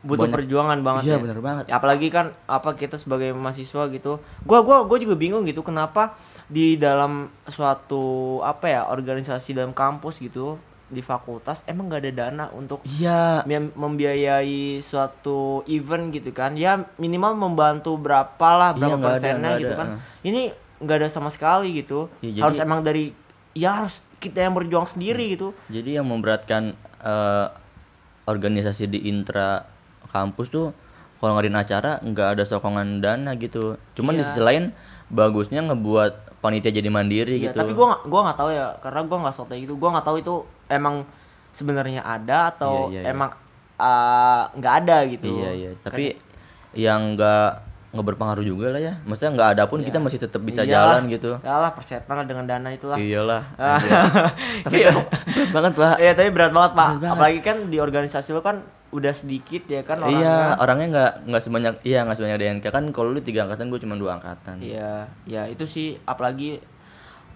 butuh 0.00 0.26
banyak- 0.26 0.34
perjuangan 0.34 0.78
banget 0.80 1.02
iya 1.04 1.14
ya. 1.14 1.22
bener 1.22 1.38
banget. 1.38 1.64
Apalagi 1.68 2.08
kan 2.08 2.26
apa 2.44 2.74
kita 2.74 2.94
sebagai 2.96 3.30
mahasiswa 3.32 3.82
gitu. 3.88 4.18
Gua 4.42 4.58
gua 4.60 4.82
gua 4.82 4.98
juga 4.98 5.14
bingung 5.14 5.42
gitu 5.44 5.62
kenapa 5.62 6.18
di 6.50 6.74
dalam 6.74 7.30
suatu 7.46 8.02
apa 8.42 8.66
ya 8.66 8.82
organisasi 8.84 9.54
dalam 9.54 9.70
kampus 9.70 10.18
gitu 10.18 10.58
di 10.86 10.98
fakultas 11.00 11.62
emang 11.64 11.86
nggak 11.86 12.02
ada 12.02 12.12
dana 12.12 12.44
untuk 12.50 12.82
iya 12.84 13.46
mem- 13.46 13.70
membiayai 13.72 14.58
suatu 14.80 15.62
event 15.64 16.10
gitu 16.10 16.30
kan 16.30 16.58
ya 16.58 16.82
minimal 16.96 17.38
membantu 17.38 17.94
berapa 17.94 18.48
lah 18.50 18.70
Iya, 18.72 18.78
berapa 18.90 18.98
ada, 18.98 19.06
persennya 19.06 19.50
gitu 19.56 19.70
ada, 19.70 19.78
kan 19.78 19.88
eh. 19.94 20.26
ini 20.26 20.40
nggak 20.76 20.96
ada 20.96 21.08
sama 21.08 21.30
sekali 21.30 21.70
gitu 21.76 22.10
Ya, 22.18 22.30
jadi- 22.32 22.42
harus 22.42 22.58
emang 22.58 22.82
dari 22.82 23.14
ya 23.52 23.70
harus 23.78 24.02
kita 24.18 24.42
yang 24.42 24.52
berjuang 24.52 24.84
sendiri 24.84 25.30
gitu 25.30 25.54
Jadi 25.68 25.94
yang 25.94 26.04
memberatkan 26.04 26.74
eh, 27.00 27.46
organisasi 28.26 28.86
di 28.86 29.06
intra 29.06 29.66
kampus 30.06 30.48
tuh 30.48 30.74
kalau 31.16 31.36
ngadain 31.36 31.54
acara 31.54 32.00
nggak 32.00 32.28
ada 32.34 32.42
sokongan 32.42 32.98
dana 32.98 33.36
gitu. 33.36 33.76
Cuman 33.92 34.16
di 34.16 34.22
Iya. 34.22 34.26
sisi 34.26 34.40
lain 34.40 34.64
bagusnya 35.06 35.60
ngebuat 35.62 36.29
panitia 36.40 36.72
jadi 36.72 36.88
mandiri 36.88 37.36
Iya, 37.36 37.52
gitu. 37.52 37.58
tapi 37.58 37.72
gua 37.72 38.00
gua 38.02 38.20
nggak 38.26 38.38
tahu 38.38 38.50
ya 38.50 38.66
karena 38.80 39.00
gua 39.04 39.18
nggak 39.22 39.34
soto 39.34 39.52
gitu 39.52 39.76
gua 39.76 39.92
nggak 39.92 40.06
tahu 40.06 40.16
itu 40.18 40.34
emang 40.66 41.04
sebenarnya 41.50 42.00
ada 42.00 42.48
atau 42.48 42.88
Iya, 42.88 42.90
iya, 42.90 43.00
iya. 43.02 43.12
emang 43.12 43.30
ah, 43.76 44.48
nggak 44.52 44.74
ada 44.80 44.96
gitu 45.06 45.26
Iya 45.28 45.50
iya. 45.52 45.70
Tapi 45.76 46.16
yang 46.72 47.14
nggak 47.14 47.50
nggak 47.90 48.06
berpengaruh 48.06 48.46
juga 48.46 48.70
lah 48.70 48.78
ya. 48.78 48.94
Maksudnya 49.02 49.34
nggak 49.34 49.48
ada 49.52 49.62
pun 49.66 49.82
kita 49.82 49.98
masih 49.98 50.16
tetap 50.16 50.38
bisa 50.40 50.62
Iyalah, 50.62 51.02
jalan 51.02 51.10
gitu. 51.10 51.30
iyalah 51.42 51.70
persetan 51.74 52.14
lah 52.14 52.24
dengan 52.24 52.44
dana 52.46 52.68
itulah 52.70 52.94
Iyalah. 52.96 53.42
Ah. 53.58 53.80
tapi 54.64 54.80
Iya. 54.80 54.94
berat 55.26 55.50
banget 55.50 55.72
pak. 55.74 55.94
Iya 55.98 56.12
tapi 56.14 56.28
berat 56.30 56.52
banget 56.54 56.72
pak. 56.72 56.88
Berat 56.88 57.00
banget. 57.00 57.14
Apalagi 57.18 57.40
kan 57.42 57.56
di 57.66 57.76
organisasi 57.76 58.30
lo 58.30 58.40
kan 58.40 58.62
udah 58.90 59.14
sedikit 59.14 59.70
ya 59.70 59.86
kan 59.86 60.02
orangnya. 60.02 60.18
Iya 60.18 60.36
orangnya 60.58 60.86
nggak 60.90 61.12
nggak 61.30 61.42
sebanyak 61.42 61.74
iya 61.82 62.02
nggak 62.02 62.18
sebanyak 62.18 62.38
DNK 62.38 62.66
kan 62.68 62.84
kalau 62.90 63.14
lu 63.14 63.22
tiga 63.22 63.46
angkatan 63.46 63.70
gue 63.70 63.78
cuma 63.78 63.94
dua 63.94 64.18
angkatan. 64.18 64.58
Iya, 64.58 65.06
ya 65.24 65.46
itu 65.46 65.62
sih 65.62 65.94
apalagi 66.02 66.58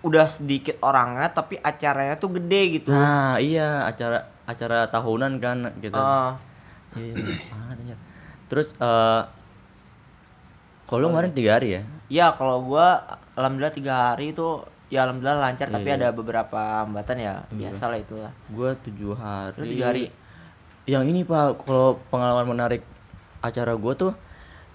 udah 0.02 0.26
sedikit 0.26 0.76
orangnya 0.82 1.30
tapi 1.30 1.54
acaranya 1.56 2.18
tuh 2.18 2.34
gede 2.34 2.62
gitu. 2.74 2.90
Nah 2.90 3.38
iya 3.38 3.86
acara 3.86 4.26
acara 4.44 4.90
tahunan 4.90 5.38
kan 5.38 5.58
gitu. 5.78 5.96
Ah, 5.96 6.34
Iya, 6.94 7.14
banget. 7.50 7.98
Terus 8.46 8.74
eh 8.76 9.22
kalau 10.84 10.98
lu 11.00 11.08
kemarin 11.10 11.32
tiga 11.32 11.56
hari 11.56 11.68
ya? 11.78 11.82
Iya 12.06 12.26
kalau 12.34 12.60
gua 12.62 12.98
alhamdulillah 13.34 13.72
tiga 13.72 13.94
hari 14.12 14.30
itu 14.30 14.60
ya 14.92 15.06
alhamdulillah 15.06 15.40
lancar 15.40 15.72
tapi 15.72 15.88
Iya. 15.88 15.96
ada 15.96 16.08
beberapa 16.12 16.84
hambatan 16.84 17.16
ya 17.16 17.34
biasa 17.48 17.88
lah 17.88 17.98
itulah. 17.98 18.32
Gua 18.52 18.76
tujuh 18.76 19.14
hari. 19.16 19.56
Lu 19.56 19.64
tiga 19.64 19.84
hari? 19.90 20.04
Yang 20.84 21.04
ini 21.08 21.20
pak, 21.22 21.64
kalau 21.64 21.96
pengalaman 22.08 22.44
menarik 22.46 22.84
acara 23.40 23.72
gua 23.74 23.92
tuh 23.94 24.12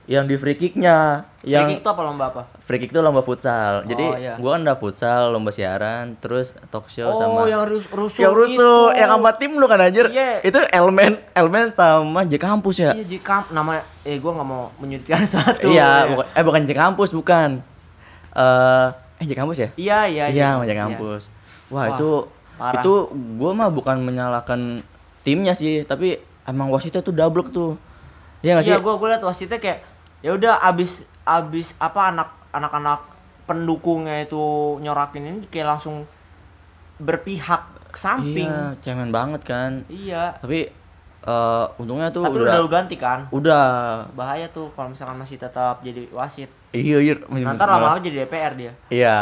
yang 0.05 0.25
di 0.25 0.33
free 0.35 0.57
kicknya, 0.57 1.21
yang 1.43 1.69
Free 1.69 1.77
kick 1.77 1.85
itu 1.85 1.89
apa 1.91 2.01
lomba 2.01 2.25
apa? 2.27 2.41
free 2.59 2.77
kick 2.77 2.89
tuh 2.89 2.99
lomba 2.99 3.21
futsal. 3.21 3.85
Jadi 3.85 4.01
Oh, 4.03 4.17
iya. 4.17 4.33
gua 4.35 4.57
kan 4.57 4.65
udah 4.65 4.73
futsal, 4.75 5.29
lomba 5.29 5.49
siaran, 5.49 6.17
terus 6.17 6.57
talk 6.67 6.89
show 6.89 7.05
Oh 7.05 7.13
sama 7.13 7.45
yang 7.45 7.61
rus 7.63 7.85
rusuh 7.85 8.17
yang 8.19 8.33
rusuh, 8.33 8.57
itu. 8.89 8.97
yang 8.97 9.09
sama 9.11 9.29
tim 9.33 9.53
lu 9.53 9.65
kan 9.65 9.77
anjir. 9.79 10.09
Iya. 10.09 10.41
Itu 10.41 10.57
elemen 10.67 11.21
elemen 11.31 11.69
sama 11.71 12.25
J 12.25 12.37
kampus 12.37 12.75
ya. 12.79 12.91
Iya 12.91 13.05
di 13.05 13.17
kamp 13.19 13.53
nama 13.53 13.77
eh 14.01 14.17
gua 14.17 14.33
nggak 14.33 14.47
mau 14.47 14.73
menyudutkan 14.75 15.21
suatu. 15.29 15.69
Iya, 15.69 16.09
bukan- 16.09 16.29
eh 16.31 16.43
bukan 16.43 16.61
J 16.63 16.71
kampus 16.73 17.09
bukan. 17.11 17.49
Eh 18.31 18.87
eh 19.15 19.25
J 19.25 19.31
kampus 19.35 19.57
ya? 19.59 19.69
Iya 19.75 19.99
iya. 20.07 20.25
Iya, 20.27 20.47
iya. 20.55 20.65
J 20.65 20.73
kampus. 20.75 21.29
Wah, 21.69 21.85
Wah, 21.85 21.87
itu 21.93 22.09
parah. 22.57 22.81
itu 22.81 22.93
gua 23.37 23.53
mah 23.53 23.69
bukan 23.69 24.01
menyalahkan 24.01 24.81
timnya 25.29 25.53
sih, 25.53 25.85
tapi 25.85 26.17
emang 26.49 26.73
wasitnya 26.73 27.05
tuh 27.05 27.13
double 27.13 27.45
tuh. 27.53 27.77
Iya 28.41 28.57
nggak 28.57 28.65
sih? 28.65 28.73
Iya, 28.73 28.81
gue 28.81 28.93
gue 28.97 29.07
liat 29.13 29.21
wasitnya 29.21 29.61
kayak 29.61 29.85
ya 30.25 30.33
udah 30.33 30.57
abis 30.65 31.05
abis 31.21 31.77
apa 31.77 32.09
anak 32.09 32.29
anak-anak 32.49 32.99
pendukungnya 33.45 34.25
itu 34.25 34.41
nyorakin 34.81 35.21
ini 35.21 35.39
kayak 35.53 35.77
langsung 35.77 36.09
berpihak 36.97 37.61
ke 37.93 37.97
samping. 38.01 38.49
Iya, 38.49 38.73
cemen 38.81 39.13
banget 39.13 39.41
kan. 39.45 39.85
Iya. 39.85 40.37
Tapi 40.41 40.69
eh, 41.25 41.65
untungnya 41.77 42.09
tuh 42.09 42.25
Tapi 42.25 42.35
udah, 42.41 42.57
udah 42.57 42.57
lu 42.61 42.69
ganti 42.69 42.95
kan? 42.97 43.29
udah 43.29 43.65
Bahaya 44.13 44.49
tuh 44.49 44.73
kalau 44.73 44.89
misalkan 44.89 45.17
masih 45.17 45.37
tetap 45.37 45.81
jadi 45.85 46.09
wasit. 46.09 46.49
iya 46.69 47.01
iya 47.01 47.17
Nanti 47.29 47.61
lama-lama 47.61 48.01
jadi 48.01 48.25
DPR 48.25 48.53
dia. 48.57 48.71
Iya, 48.89 49.17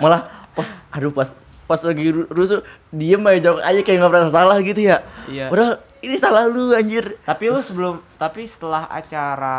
malah 0.00 0.28
pas 0.52 0.68
aduh 0.92 1.12
pas 1.12 1.32
pas 1.64 1.80
lagi 1.80 2.10
ru- 2.10 2.28
rusuh 2.28 2.60
diem 2.90 3.22
aja 3.24 3.50
jawab 3.50 3.58
aja 3.62 3.80
kayak 3.80 3.98
nggak 4.02 4.12
merasa 4.12 4.30
salah 4.30 4.58
gitu 4.60 4.80
ya. 4.82 5.00
Iya. 5.30 5.46
Padahal 5.48 5.74
ini 6.02 6.16
salah 6.18 6.44
lu 6.50 6.74
anjir. 6.74 7.16
Tapi 7.22 7.44
lu 7.48 7.60
sebelum 7.62 7.94
tapi 8.18 8.44
setelah 8.44 8.86
acara 8.86 9.56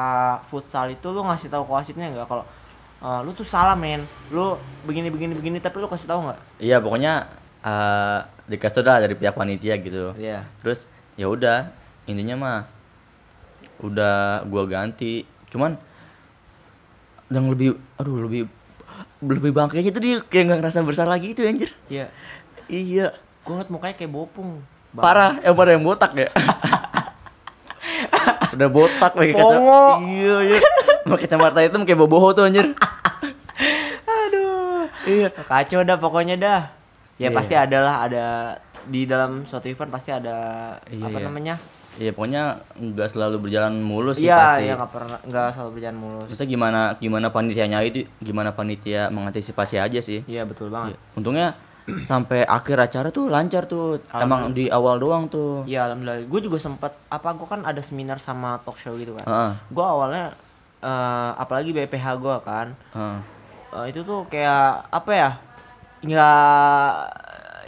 futsal 0.47 0.91
itu 0.91 1.07
lu 1.09 1.23
ngasih 1.23 1.47
tahu 1.47 1.63
ke 1.63 1.73
wasitnya 1.73 2.11
nggak 2.11 2.27
kalau 2.27 2.45
"Eh, 3.03 3.19
lu 3.23 3.31
tuh 3.31 3.43
salah 3.43 3.75
men, 3.75 4.03
lu 4.29 4.55
begini 4.83 5.11
begini 5.11 5.33
begini 5.35 5.57
tapi 5.59 5.79
lu 5.79 5.87
kasih 5.87 6.07
tahu 6.07 6.27
nggak? 6.27 6.39
Iya 6.59 6.77
pokoknya 6.79 7.13
eh 7.63 8.19
dikasih 8.47 8.75
tau 8.75 8.83
dah 8.83 8.97
dari 8.99 9.15
pihak 9.15 9.33
panitia 9.33 9.75
gitu. 9.79 10.11
Iya. 10.15 10.43
Terus 10.63 10.85
ya 11.15 11.27
udah 11.27 11.71
intinya 12.05 12.35
mah 12.35 12.59
udah 13.79 14.43
gua 14.47 14.63
ganti. 14.67 15.23
Cuman 15.51 15.75
yang 17.31 17.49
lebih 17.49 17.75
aduh 17.97 18.23
lebih 18.23 18.45
lebih 19.23 19.51
bangkainya 19.55 19.89
tuh 19.89 20.03
dia 20.03 20.15
kayak 20.21 20.43
nggak 20.51 20.59
ngerasa 20.63 20.79
bersalah 20.83 21.15
gitu 21.17 21.43
anjir. 21.43 21.71
Iya. 21.87 22.11
Iya. 22.67 23.15
Gue 23.43 23.51
ngeliat 23.55 23.71
mukanya 23.71 23.95
kayak 23.95 24.11
bopung. 24.11 24.63
Bang. 24.93 25.03
Parah, 25.03 25.31
yang 25.41 25.55
pada 25.55 25.71
yang 25.73 25.83
botak 25.83 26.11
ya. 26.13 26.29
Udah 28.53 28.69
botak 28.69 29.11
pakai 29.17 29.33
kaca. 29.33 29.57
Iya, 30.05 30.35
iya. 30.45 30.57
Pakai 31.03 31.25
kacamata 31.25 31.59
hitam 31.65 31.81
kayak 31.83 31.99
boboho 31.99 32.29
tuh 32.31 32.45
anjir. 32.45 32.69
Aduh. 34.23 34.85
Iya. 35.09 35.33
Kacau 35.33 35.81
dah 35.81 35.97
pokoknya 35.97 36.35
dah. 36.37 36.61
Ya 37.17 37.29
Iya. 37.29 37.33
pasti 37.33 37.53
ada 37.57 37.77
lah 37.81 37.95
ada 38.05 38.25
di 38.83 39.07
dalam 39.07 39.47
suatu 39.47 39.71
event 39.71 39.89
pasti 39.89 40.11
ada 40.11 40.35
Iya, 40.91 41.07
apa 41.07 41.17
iya. 41.17 41.25
namanya? 41.25 41.55
Iya, 41.93 42.09
pokoknya 42.09 42.43
nggak 42.73 43.07
selalu 43.07 43.37
berjalan 43.39 43.77
mulus 43.77 44.17
sih 44.17 44.25
Iya, 44.25 44.37
pasti. 44.39 44.63
iya 44.65 44.73
nggak 44.73 44.91
pernah 44.91 45.17
nggak 45.21 45.47
selalu 45.53 45.69
berjalan 45.77 45.97
mulus. 45.97 46.25
Maksudnya 46.25 46.47
gimana 46.49 46.79
gimana 46.97 47.27
panitianya 47.29 47.77
itu 47.81 47.99
gimana 48.17 48.49
panitia 48.49 49.07
mengantisipasi 49.07 49.77
aja 49.77 49.99
sih. 49.99 50.25
Iya 50.25 50.43
betul 50.43 50.73
banget. 50.73 50.95
Iya. 50.95 50.99
Untungnya 51.13 51.47
sampai 51.83 52.41
akhir 52.41 52.79
acara 52.79 53.07
tuh 53.09 53.27
lancar 53.27 53.67
tuh. 53.67 54.01
Emang 54.09 54.49
di 54.51 54.67
awal 54.67 54.97
doang 54.97 55.27
tuh. 55.27 55.61
Iya 55.63 55.85
alhamdulillah. 55.85 56.25
Gue 56.25 56.41
juga 56.41 56.57
sempet 56.57 56.95
apa 57.07 57.29
gue 57.29 57.45
kan 57.45 57.61
ada 57.61 57.79
seminar 57.79 58.17
sama 58.17 58.57
talk 58.59 58.75
show 58.75 58.95
gitu 58.95 59.13
kan. 59.13 59.25
Heeh. 59.25 59.51
Gue 59.69 59.85
awalnya 59.85 60.33
eh, 60.79 61.31
apalagi 61.37 61.71
BPH 61.71 62.05
gue 62.17 62.35
kan 62.41 62.73
heeh. 62.91 63.17
eh, 63.75 63.85
itu 63.87 64.01
tuh 64.01 64.25
kayak 64.25 64.89
apa 64.89 65.11
ya 65.11 65.29
nggak 66.03 66.93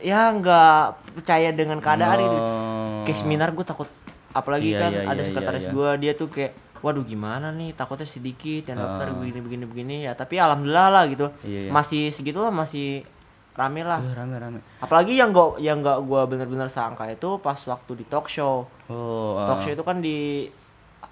ya 0.01 0.19
nggak 0.33 0.79
percaya 1.13 1.49
dengan 1.51 1.77
keadaan 1.79 2.17
gitu. 2.19 2.37
Oh. 2.37 3.03
Kayak 3.03 3.17
seminar 3.17 3.49
gue 3.51 3.63
takut 3.63 3.87
apalagi 4.35 4.69
Iya, 4.69 4.79
kan 4.79 4.91
iya, 4.91 5.01
ada 5.07 5.15
iya, 5.15 5.23
sekretaris 5.23 5.63
iya, 5.63 5.69
iya. 5.69 5.75
gue 5.75 5.89
dia 5.97 6.11
tuh 6.13 6.27
kayak 6.27 6.51
waduh 6.77 7.01
gimana 7.01 7.49
nih 7.49 7.71
takutnya 7.71 8.05
sedikit 8.05 8.67
yang 8.67 8.77
daftar 8.77 9.07
Ah. 9.07 9.15
begini 9.15 9.39
begini 9.39 9.63
begini 9.65 9.95
ya 10.03 10.13
tapi 10.13 10.35
alhamdulillah 10.37 10.89
lah 10.91 11.03
gitu 11.07 11.31
Iya, 11.41 11.59
iya. 11.61 11.71
masih 11.71 12.09
segitu 12.09 12.37
lah 12.37 12.51
masih 12.51 13.07
rame 13.53 13.81
lah 13.81 13.97
Iya, 13.97 14.13
rame 14.13 14.35
rame. 14.35 14.59
apalagi 14.77 15.15
yang 15.15 15.31
gak 15.31 15.57
yang 15.57 15.79
gak 15.79 15.97
gue 16.01 16.21
bener-bener 16.27 16.67
sangka 16.67 17.07
itu 17.07 17.39
pas 17.39 17.55
waktu 17.57 17.91
di 17.95 18.05
talk 18.05 18.27
show 18.27 18.67
Oh. 18.85 19.39
talk 19.41 19.57
ah. 19.57 19.61
show 19.61 19.71
itu 19.71 19.81
kan 19.81 19.97
di 19.97 20.45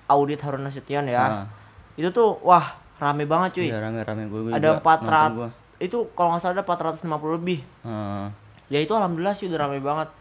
audit 0.05 0.39
Harun 0.39 0.61
Nasution 0.61 1.07
ya 1.07 1.23
Ah. 1.23 1.45
itu 1.95 2.11
tuh 2.11 2.37
wah 2.41 2.75
rame 2.95 3.23
banget 3.23 3.49
cuy 3.55 3.67
Iya, 3.67 3.79
rame 3.79 3.99
rame 3.99 4.23
gue. 4.27 4.51
ada 4.51 4.77
400 4.77 5.49
itu 5.79 5.97
kalau 6.13 6.31
nggak 6.31 6.41
salah 6.41 6.53
ada 6.53 6.63
450 6.63 7.01
lebih 7.33 7.59
Heeh. 7.81 8.25
ya 8.69 8.79
itu 8.79 8.91
alhamdulillah 8.91 9.33
sih 9.33 9.47
udah 9.47 9.59
rame 9.59 9.79
banget 9.79 10.11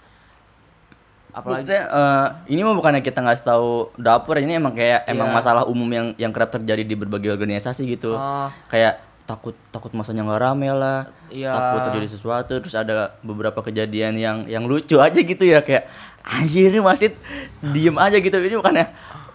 apalagi 1.32 1.64
Maksudnya, 1.64 1.84
eh, 1.88 2.26
ini 2.48 2.60
mah 2.60 2.76
bukannya 2.76 3.00
kita 3.00 3.18
nggak 3.18 3.40
tahu 3.40 3.90
dapur 3.96 4.36
ini 4.36 4.52
emang 4.54 4.72
kayak 4.72 5.04
emang 5.06 5.28
Iya. 5.28 5.34
masalah 5.34 5.62
umum 5.64 5.88
yang 5.88 6.06
yang 6.16 6.30
kerap 6.30 6.52
terjadi 6.52 6.82
di 6.82 6.92
berbagai 6.92 7.32
organisasi 7.32 7.88
gitu 7.88 8.12
Ah. 8.12 8.52
kayak 8.68 9.00
takut 9.22 9.56
takut 9.70 9.88
masanya 9.92 10.22
nggak 10.22 10.40
rame 10.40 10.68
lah 10.68 11.08
Iya. 11.28 11.50
takut 11.50 11.80
terjadi 11.88 12.08
sesuatu 12.10 12.52
terus 12.52 12.74
ada 12.74 13.16
beberapa 13.20 13.58
kejadian 13.60 14.12
yang 14.14 14.38
yang 14.44 14.64
lucu 14.64 15.00
aja 15.00 15.16
gitu 15.16 15.40
ya 15.40 15.60
kayak 15.60 15.88
anjir 16.20 16.68
ini 16.68 16.78
wasit 16.78 17.16
diem 17.64 17.96
aja 17.96 18.14
gitu 18.14 18.36
ini 18.36 18.54
bukannya 18.54 18.86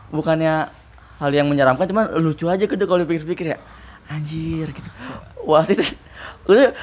bukannya 0.07 0.53
hal 1.17 1.31
yang 1.33 1.49
menyeramkan 1.49 1.83
cuman 1.83 2.13
lucu 2.15 2.45
aja 2.45 2.61
gitu 2.61 2.77
kalau 2.79 3.01
dipikir-pikir 3.01 3.51
ya 3.51 3.59
anjir 4.05 4.69
gitu 4.69 4.89
wasit 5.41 5.81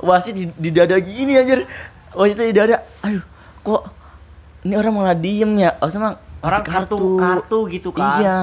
wasit 0.00 0.34
di, 0.34 0.44
di 0.48 0.70
dada 0.70 0.94
gini 0.96 1.34
anjir 1.34 1.66
wasitnya 2.12 2.46
di 2.46 2.54
dada 2.54 2.76
aduh 3.00 3.24
kok 3.60 3.82
ini 4.64 4.74
orang 4.80 4.92
malah 4.96 5.16
diem 5.16 5.52
ya. 5.60 5.76
Oh 5.84 5.92
sama 5.92 6.16
orang 6.40 6.64
kartu 6.64 7.20
kartu. 7.20 7.58
gitu 7.68 7.92
kan? 7.92 8.20
Iya. 8.20 8.40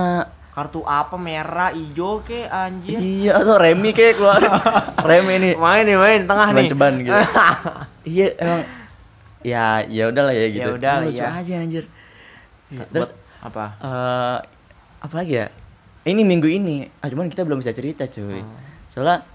Kartu 0.52 0.86
apa 0.86 1.16
merah 1.18 1.74
hijau 1.74 2.22
ke 2.22 2.46
anjir? 2.46 3.02
Iya 3.02 3.42
tuh 3.42 3.58
Remi 3.58 3.96
kayak 3.96 4.20
keluarin 4.20 4.52
Remi 5.10 5.34
nih 5.42 5.54
main 5.58 5.84
nih 5.88 5.98
main 5.98 6.22
tengah 6.30 6.48
nih. 6.54 6.70
Ceban-ceban 6.70 6.94
gitu. 7.02 7.20
Iya 8.02 8.28
emang. 8.42 8.62
Ya 9.46 9.66
ya 9.86 10.04
udahlah 10.10 10.34
ya 10.34 10.48
gitu. 10.50 10.70
Ya 10.70 10.74
udah 10.74 10.94
lucu 11.06 11.22
ya. 11.22 11.30
aja 11.38 11.54
anjir. 11.62 11.86
Terus 12.70 12.90
terus 12.90 13.10
apa? 13.42 13.66
eh 13.82 14.38
apa 15.02 15.14
lagi 15.18 15.34
ya? 15.38 15.48
Ini 16.06 16.22
minggu 16.26 16.50
ini. 16.50 16.86
Ah 16.98 17.10
cuman 17.10 17.30
kita 17.30 17.46
belum 17.46 17.62
bisa 17.62 17.74
cerita 17.74 18.06
cuy. 18.10 18.42
Soalnya 18.90 19.22
Oh. 19.22 19.31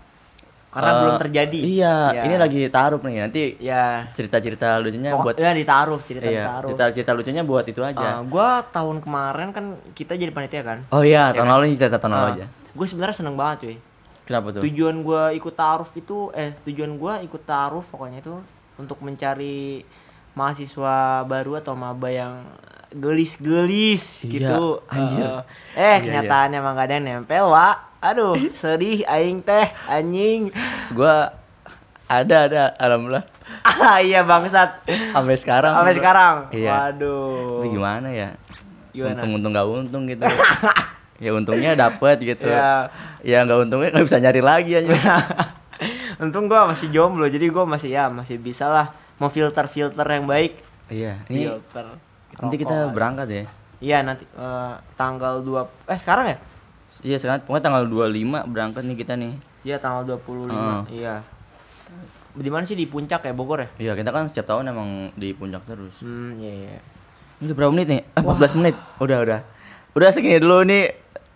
Karena 0.77 0.91
eh, 0.91 0.99
belum 0.99 1.17
terjadi. 1.17 1.59
iya 1.63 1.95
Ya. 2.13 2.23
ini 2.23 2.37
lagi 2.37 2.61
taruh 2.69 3.01
nih 3.01 3.17
nanti 3.19 3.43
ya 3.59 4.05
cerita-cerita 4.13 4.77
lucunya 4.77 5.11
pokok- 5.11 5.25
buat 5.25 5.37
ya 5.39 5.51
ditaruh 5.51 6.01
cerita 6.03 6.27
iya 6.27 6.45
ditaruh. 6.45 6.69
cerita-cerita 6.69 7.11
lucunya 7.11 7.43
buat 7.43 7.65
itu 7.65 7.81
Eh, 7.81 7.89
aja 7.89 8.21
gua 8.23 8.61
tahun 8.63 9.01
kemarin 9.01 9.49
kan 9.51 9.65
kita 9.91 10.13
jadi 10.15 10.29
panitia 10.31 10.61
kan? 10.63 10.79
Oh 10.91 11.01
iya 11.01 11.33
tahun 11.33 11.49
lalu 11.49 11.63
ini 11.67 11.77
cerita 11.77 11.97
tahun 11.97 12.13
lalu 12.13 12.29
aja. 12.35 12.47
gue 12.71 12.87
sebenarnya 12.87 13.17
seneng 13.17 13.35
banget 13.35 13.57
cuy. 13.63 13.77
Kenapa 14.23 14.47
tuh? 14.51 14.61
Tujuan 14.61 14.97
gua 15.01 15.23
ikut 15.31 15.55
taruh 15.55 15.89
itu 15.95 16.17
eh 16.35 16.53
tujuan 16.63 16.93
gua 16.95 17.19
ikut 17.19 17.43
taruh 17.43 17.81
pokoknya 17.83 18.21
itu 18.21 18.37
untuk 18.77 19.01
mencari 19.01 19.81
mahasiswa 20.35 20.97
baru 21.23 21.57
atau 21.57 21.73
maba 21.73 22.07
yang 22.07 22.45
gelis-gelis 22.93 24.21
Iya, 24.21 24.31
gitu. 24.31 24.63
anjir. 24.87 25.25
Eh, 25.25 25.41
eh 25.75 25.85
Iya, 25.89 25.97
kenyataannya 25.99 26.59
emang 26.59 26.75
gak 26.75 26.87
ada 26.87 26.95
yang 26.95 27.05
nempel 27.19 27.45
wa 27.47 27.69
aduh 28.07 28.39
sedih 28.55 29.03
aing 29.07 29.43
teh 29.43 29.67
anjing. 29.91 30.55
Gua 30.95 31.35
ada 32.07 32.37
ada 32.47 32.63
alhamdulillah. 32.79 33.27
Ah 33.67 33.99
iya 34.07 34.23
bangsat. 34.23 34.87
Sampai 34.87 35.37
sekarang. 35.39 35.75
Sampai 35.75 35.95
sekarang? 35.99 36.37
Iya. 36.55 36.71
waduh. 36.71 37.63
Tapi 37.63 37.69
gimana 37.75 38.09
ya? 38.15 38.29
Gimana? 38.95 39.19
untung 39.21 39.31
untung 39.43 39.53
gak 39.53 39.67
untung 39.67 40.03
gitu. 40.07 40.25
Ya 41.17 41.33
untungnya 41.33 41.73
dapet 41.73 42.21
gitu. 42.21 42.45
Iya. 42.45 42.93
ya 43.25 43.41
nggak 43.49 43.65
untungnya 43.65 43.89
nggak 43.89 44.05
bisa 44.05 44.21
nyari 44.21 44.45
lagi 44.45 44.77
aja 44.77 45.17
untung 46.21 46.45
gua 46.45 46.69
masih 46.69 46.93
jomblo 46.93 47.25
jadi 47.25 47.49
gua 47.49 47.65
masih 47.65 47.89
ya 47.89 48.13
masih 48.13 48.37
bisa 48.37 48.69
lah 48.69 48.93
mau 49.17 49.33
filter 49.33 49.65
filter 49.65 50.05
yang 50.05 50.29
baik. 50.29 50.61
Iya 50.93 51.25
ini 51.33 51.49
filter 51.49 51.97
nanti 52.37 52.57
kita 52.61 52.93
berangkat 52.93 53.27
ya. 53.33 53.45
Iya 53.81 53.99
nanti 54.05 54.29
eh, 54.29 54.75
tanggal 55.01 55.41
2 55.41 55.89
eh 55.89 55.97
sekarang 55.97 56.37
ya? 56.37 56.39
Iya 57.03 57.17
sekarang 57.17 57.43
pokoknya 57.43 57.65
tanggal 57.65 57.83
25 57.85 58.13
berangkat 58.47 58.83
nih 58.83 58.97
kita 58.97 59.15
nih 59.15 59.33
Iya 59.63 59.77
tanggal 59.77 60.07
25. 60.07 60.47
Heeh. 60.47 60.81
Iya. 60.97 61.15
Di 62.33 62.47
mana 62.47 62.63
sih 62.63 62.75
di 62.75 62.85
puncak 62.85 63.21
ya 63.21 63.33
Bogor 63.33 63.59
ya? 63.59 63.69
iya 63.81 63.93
kita 63.93 64.11
kan 64.11 64.27
setiap 64.27 64.47
tahun 64.47 64.69
emang 64.69 64.89
di 65.13 65.33
puncak 65.33 65.65
terus 65.65 65.99
Hmm, 65.99 66.37
iya 66.37 66.53
iya. 66.69 66.79
ini 67.37 67.45
udah 67.45 67.57
berapa 67.57 67.71
menit 67.71 67.87
nih 67.89 68.01
eh, 68.07 68.23
14 68.23 68.55
menit 68.55 68.75
udah 68.99 69.19
udah 69.21 69.41
udah 69.93 70.09
segini 70.11 70.37
dulu 70.37 70.63
nih 70.63 70.85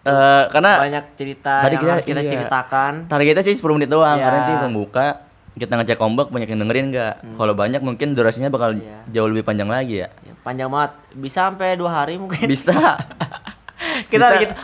eh 0.01 0.45
karena 0.49 0.73
Banyak 0.79 1.05
cerita 1.15 1.55
tadi 1.59 1.73
yang 1.73 1.83
kita- 1.83 1.95
harus 1.95 2.07
kita 2.07 2.21
iya. 2.21 2.31
ceritakan. 2.31 2.93
target 3.07 3.27
kita 3.31 3.41
sih 3.43 3.55
10 3.55 3.75
menit 3.75 3.89
doang 3.89 4.15
Iya. 4.15 4.25
karena 4.25 4.39
nanti 4.39 4.55
pembuka 4.63 5.07
kita 5.53 5.73
ngecek 5.75 5.99
ombak 5.99 6.29
banyak 6.29 6.47
yang 6.47 6.61
dengerin 6.61 6.87
nggak 6.89 7.15
kalau 7.35 7.53
banyak 7.55 7.81
mungkin 7.81 8.13
durasinya 8.13 8.49
bakal 8.49 8.71
Hmm. 8.71 8.81
Iya. 8.81 8.99
jauh 9.11 9.27
lebih 9.27 9.43
panjang 9.43 9.67
lagi 9.67 10.01
ya 10.01 10.09
Ya, 10.21 10.33
panjang 10.39 10.69
banget. 10.69 10.93
Bisa 11.15 11.39
sampai 11.47 11.75
dua 11.75 11.91
hari 11.95 12.17
mungkin. 12.17 12.45
bisa 12.47 12.73
kita 14.13 14.25
bisa. 14.27 14.39
gitu. 14.39 14.55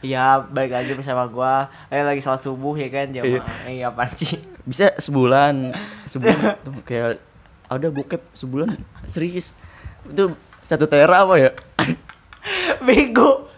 Ya 0.00 0.24
balik 0.42 0.72
lagi 0.72 0.92
bersama 0.92 1.24
gua. 1.24 1.54
Eh 1.88 2.00
lagi 2.00 2.18
sholat 2.18 2.38
subuh 2.38 2.74
ya 2.74 2.88
kan 2.88 3.08
jamaah. 3.08 3.44
Iya 3.64 3.88
apaan 3.88 4.12
sih? 4.12 4.36
bisa 4.62 4.94
sebulan 4.94 5.74
sebulan 6.12 6.38
tuh 6.60 6.70
kayak 6.82 7.18
ada 7.66 7.88
bokep 7.88 8.22
sebulan 8.32 8.78
serius 9.04 9.50
itu 10.04 10.30
satu 10.62 10.86
tera 10.86 11.22
apa 11.22 11.34
ya 11.36 11.50
bego. 12.86 13.50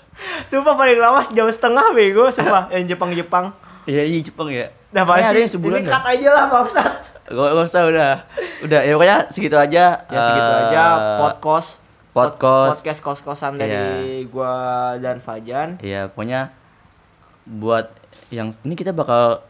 Sumpah 0.47 0.75
paling 0.75 0.97
lama 0.97 1.21
sejam 1.21 1.45
setengah 1.47 1.91
bego 1.91 2.31
sumpah 2.31 2.71
yang 2.75 2.87
Jepang-Jepang. 2.87 3.53
iya 3.85 4.01
iya 4.01 4.21
Jepang 4.21 4.49
ya 4.49 4.73
Nah, 4.89 5.03
pasti 5.05 5.27
ada 5.27 5.39
yang 5.39 5.51
sebulan 5.51 5.77
ini 5.77 5.85
ya 5.85 5.93
cut 5.93 6.05
aja 6.07 6.29
lah 6.31 6.45
Pak 6.47 6.61
Ustadz. 6.65 7.07
gak, 7.27 7.49
gak 7.51 7.67
usah 7.67 7.83
udah 7.85 8.13
Udah 8.63 8.81
ya 8.81 8.93
pokoknya 8.95 9.19
segitu 9.29 9.57
aja. 9.59 9.85
Ya 10.07 10.19
segitu 10.25 10.49
Eh, 10.49 10.61
aja 10.65 10.85
podcast 11.21 11.84
podcast. 12.15 12.79
podcast 12.79 13.01
kos-kosan 13.03 13.59
dari 13.59 14.23
gua 14.27 14.55
dan 14.97 15.19
Fajan. 15.19 15.77
Iya, 15.79 16.09
pokoknya 16.09 16.55
buat 17.45 17.91
yang 18.31 18.55
ini 18.63 18.73
kita 18.73 18.91
bakal 18.91 19.43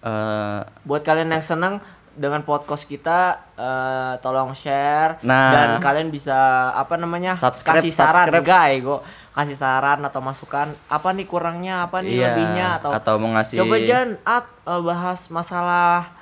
eh 0.00 0.60
Buat 0.82 1.02
kalian 1.02 1.30
yang 1.30 1.40
seneng 1.40 1.78
dengan 2.12 2.40
podcast 2.40 2.84
kita 2.84 3.36
eh, 3.54 4.14
tolong 4.18 4.50
share 4.50 5.20
Nah. 5.20 5.52
dan 5.52 5.68
kalian 5.78 6.08
bisa 6.08 6.34
apa 6.72 6.96
namanya 6.96 7.36
Subscribe, 7.36 7.84
kasih 7.84 7.92
saran 7.92 8.26
subscribe. 8.26 8.42
guys 8.42 8.80
go 8.80 8.96
kasih 9.30 9.52
saran 9.52 10.00
atau 10.00 10.18
masukan 10.18 10.72
apa 10.88 11.08
nih 11.12 11.24
kurangnya 11.24 11.84
apa 11.84 12.00
nih 12.00 12.16
Iya, 12.16 12.32
lebihnya 12.32 12.66
atau 12.80 12.90
atau 12.90 13.14
mau 13.20 13.30
ngasih- 13.30 13.60
coba 13.60 13.76
Jan 13.78 14.16
at 14.24 14.48
eh, 14.64 14.80
bahas 14.80 15.20
masalah 15.28 16.15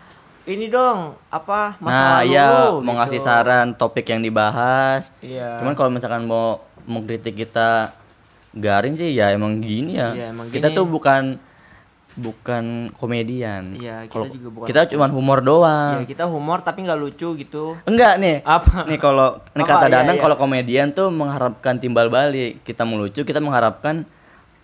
ini 0.44 0.68
dong 0.68 1.16
apa 1.32 1.80
nah, 1.80 1.84
masalah 1.88 2.20
iya 2.24 2.44
lu 2.48 2.84
mau 2.84 2.92
gitu. 2.92 2.98
ngasih 3.00 3.20
saran 3.20 3.66
topik 3.76 4.04
yang 4.08 4.20
dibahas. 4.20 5.08
Iya. 5.24 5.60
Cuman 5.60 5.72
kalau 5.72 5.90
misalkan 5.90 6.28
mau 6.28 6.60
mau 6.84 7.00
kritik 7.00 7.32
kita 7.32 7.96
garing 8.52 8.94
sih 8.94 9.16
ya 9.16 9.32
emang 9.32 9.58
gini 9.64 9.96
ya. 9.96 10.12
Iya, 10.12 10.26
emang 10.30 10.52
kita 10.52 10.68
gini. 10.68 10.76
tuh 10.76 10.84
bukan 10.84 11.22
bukan 12.14 12.94
komedian. 12.94 13.74
Iya, 13.74 14.06
kita 14.06 14.12
Kalau 14.14 14.26
juga 14.30 14.48
bukan 14.54 14.66
Kita 14.70 14.80
cuman 14.86 15.10
humor 15.10 15.38
doang. 15.42 16.04
ya 16.04 16.06
kita 16.06 16.24
humor 16.30 16.62
tapi 16.62 16.86
nggak 16.86 17.00
lucu 17.00 17.34
gitu 17.34 17.74
Enggak 17.88 18.22
nih. 18.22 18.38
Apa? 18.46 18.86
Nih 18.86 19.02
kalau 19.02 19.42
nih 19.56 19.66
kata 19.66 19.86
Iya, 19.90 19.92
Danang 19.98 20.16
iya. 20.20 20.22
kalau 20.22 20.36
komedian 20.38 20.94
tuh 20.94 21.10
mengharapkan 21.10 21.80
timbal 21.82 22.06
balik. 22.12 22.62
Kita 22.62 22.86
melucu, 22.86 23.26
kita 23.26 23.42
mengharapkan 23.42 24.06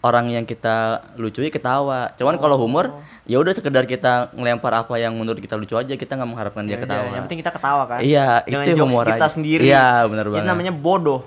orang 0.01 0.33
yang 0.33 0.45
kita 0.47 1.03
lucui 1.19 1.51
ketawa. 1.51 2.15
Cuman 2.17 2.39
kalau 2.39 2.57
humor 2.57 3.03
ya 3.23 3.37
udah 3.37 3.53
sekedar 3.53 3.85
kita 3.85 4.13
ngelempar 4.33 4.73
apa 4.77 4.95
yang 4.97 5.13
menurut 5.13 5.39
kita 5.39 5.55
lucu 5.55 5.75
aja, 5.75 5.93
kita 5.93 6.13
nggak 6.13 6.27
mengharapkan 6.27 6.63
dia 6.63 6.75
Ya, 6.75 6.81
ketawa. 6.81 7.05
ya, 7.05 7.11
yang 7.13 7.25
penting 7.25 7.41
kita 7.41 7.53
ketawa 7.53 7.83
kan 7.87 8.01
Iya, 8.01 8.29
dengan 8.43 8.65
itu 8.67 8.81
humor 8.81 9.05
kita 9.05 9.17
aja. 9.21 9.29
sendiri 9.31 9.65
Iya, 9.67 9.87
benar 10.05 10.27
banget. 10.27 10.47
namanya 10.47 10.73
bodoh 10.73 11.21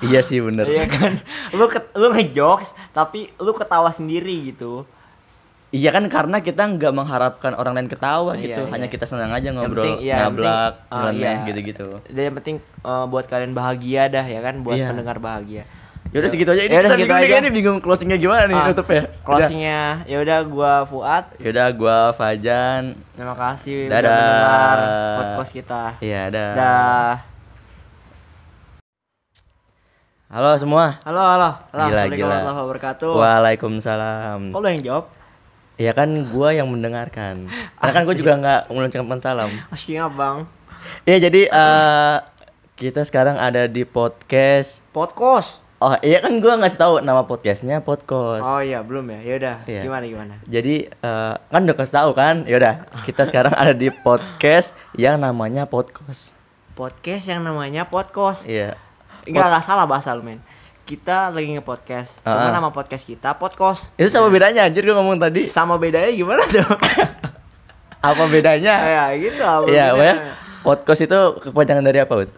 iya 0.00 0.20
sih 0.20 0.38
bener. 0.38 0.62
Iya 0.64 0.84
kan 0.86 1.12
lu 1.50 1.66
ket, 1.66 1.90
lu 1.92 2.08
ngejokes 2.08 2.70
tapi 2.92 3.32
lu 3.36 3.50
ketawa 3.52 3.90
sendiri 3.90 4.46
gitu 4.46 4.86
Iya 5.68 5.90
kan 5.90 6.00
karena 6.06 6.40
kita 6.40 6.64
nggak 6.66 6.92
mengharapkan 6.92 7.52
orang 7.52 7.76
lain 7.76 7.88
ketawa 7.88 8.32
Iya, 8.32 8.40
gitu, 8.42 8.60
iya. 8.62 8.72
hanya 8.72 8.86
kita 8.86 9.04
senang 9.04 9.28
aja 9.30 9.52
Yang 9.52 9.56
ngobrol, 9.58 9.84
penting- 9.84 10.00
iya, 10.00 10.14
yang 10.14 10.24
ngablak, 10.32 10.72
oh, 10.88 10.96
nyeleneh, 11.02 11.20
iya. 11.20 11.32
gitu-gitu. 11.44 11.88
dan 12.08 12.22
yang 12.24 12.36
penting 12.36 12.56
eh, 12.80 13.04
buat 13.04 13.24
kalian 13.26 13.52
bahagia 13.52 14.02
dah 14.06 14.24
ya 14.24 14.40
kan 14.40 14.54
buat 14.60 14.76
Iya. 14.76 14.88
pendengar 14.88 15.16
bahagia 15.18 15.68
Ya 16.08 16.24
udah 16.24 16.30
segitu 16.32 16.48
aja 16.48 16.62
ini 16.62 16.72
Yaudah, 16.72 16.88
kita 16.88 16.96
segitu 16.96 17.12
bingung, 17.12 17.28
aja. 17.28 17.36
ini 17.38 17.50
bingung 17.52 17.78
closingnya 17.78 18.16
gimana 18.16 18.48
nih 18.48 18.56
Ah, 18.56 18.72
ya. 18.72 19.02
closingnya 19.20 19.80
ya 20.04 20.16
udah 20.18 20.38
gua 20.42 20.72
Fuad 20.82 21.24
Yaudah 21.36 21.68
gua 21.70 21.98
Fajan. 22.12 22.96
terima 23.12 23.36
kasih 23.36 23.72
udah 23.84 23.92
Dadah. 23.92 24.08
mendengar 24.08 24.78
podcast 25.28 25.52
kita 25.52 25.82
Iya, 26.00 26.22
dah. 26.28 26.50
dah 26.54 27.12
Halo 30.28 30.56
semua. 30.56 30.96
halo 31.02 31.20
halo 31.20 31.50
halo 31.50 31.52
Gila, 31.68 31.76
Assalamualaikum 31.76 32.16
gila. 32.16 32.24
warahmatullahi 32.26 32.60
wabarakatuh 32.62 33.12
Waalaikumsalam. 33.14 34.40
kok 34.48 34.58
lu 34.58 34.68
yang 34.70 34.82
jawab 34.82 35.04
Ya 35.78 35.92
kan 35.94 36.08
gua 36.26 36.50
yang 36.50 36.66
mendengarkan. 36.66 37.46
Karena 37.78 37.92
kan 37.92 38.02
gua 38.02 38.16
juga 38.16 38.32
nggak 38.34 38.60
mengucapkan 38.66 39.20
salam. 39.20 39.50
Asyik 39.68 40.00
bang 40.10 40.48
Iya 41.04 41.16
jadi 41.22 41.40
eh 41.52 42.16
kita 42.74 43.04
sekarang 43.04 43.36
ada 43.36 43.66
di 43.66 43.84
podcast. 43.84 44.80
podcast 44.88 45.67
Oh 45.78 45.94
iya 46.00 46.18
kan 46.18 46.34
gua 46.38 46.58
ngasih 46.58 46.74
tahu 46.76 46.94
nama 46.98 47.22
podcastnya 47.22 47.78
podcast. 47.80 48.42
oh 48.42 48.58
iya 48.58 48.82
belum 48.82 49.06
ya 49.08 49.18
ya 49.22 49.34
udah 49.38 49.56
Iya. 49.64 49.80
gimana 49.80 50.04
gimana 50.04 50.34
Jadi 50.44 50.74
eh, 50.90 51.34
kan 51.38 51.60
udah 51.62 51.76
kasih 51.76 51.94
tahu 51.94 52.10
kan? 52.12 52.42
Yaudah 52.44 52.82
kita 53.06 53.22
sekarang 53.24 53.54
ada 53.54 53.70
di 53.70 53.86
podcast 53.88 54.74
yang 54.92 55.16
namanya 55.16 55.64
podcast. 55.64 56.34
podcast 56.74 57.24
yang 57.24 57.40
namanya 57.40 57.86
podcast 57.86 58.42
Iya. 58.44 58.74
Enggak, 59.22 59.46
enggak 59.46 59.64
salah 59.64 59.86
bahasa 59.86 60.10
lu, 60.12 60.24
men. 60.24 60.42
Kita 60.82 61.28
lagi 61.28 61.52
nge-podcast. 61.52 62.24
Cuma 62.24 62.48
Ah. 62.48 62.50
nama 62.50 62.72
podcast 62.72 63.04
kita 63.04 63.36
podcast. 63.36 63.92
Itu 63.94 64.08
sama 64.08 64.32
bedanya 64.32 64.64
anjir 64.64 64.82
gua 64.82 64.98
ngomong 64.98 65.20
tadi. 65.20 65.46
Sama 65.46 65.76
bedanya 65.76 66.08
gimana 66.08 66.42
tuh? 66.48 66.64
Apa 68.00 68.24
bedanya? 68.26 68.74
ya 68.82 69.04
gitu 69.14 69.42
apa 69.42 69.68
Iya, 69.68 69.92
bedanya. 69.92 69.94
pokoknya 69.94 70.14
podcast 70.58 71.00
itu 71.02 71.18
kepanjangan 71.44 71.84
dari 71.84 71.98
apa, 72.00 72.14
Bud? 72.16 72.30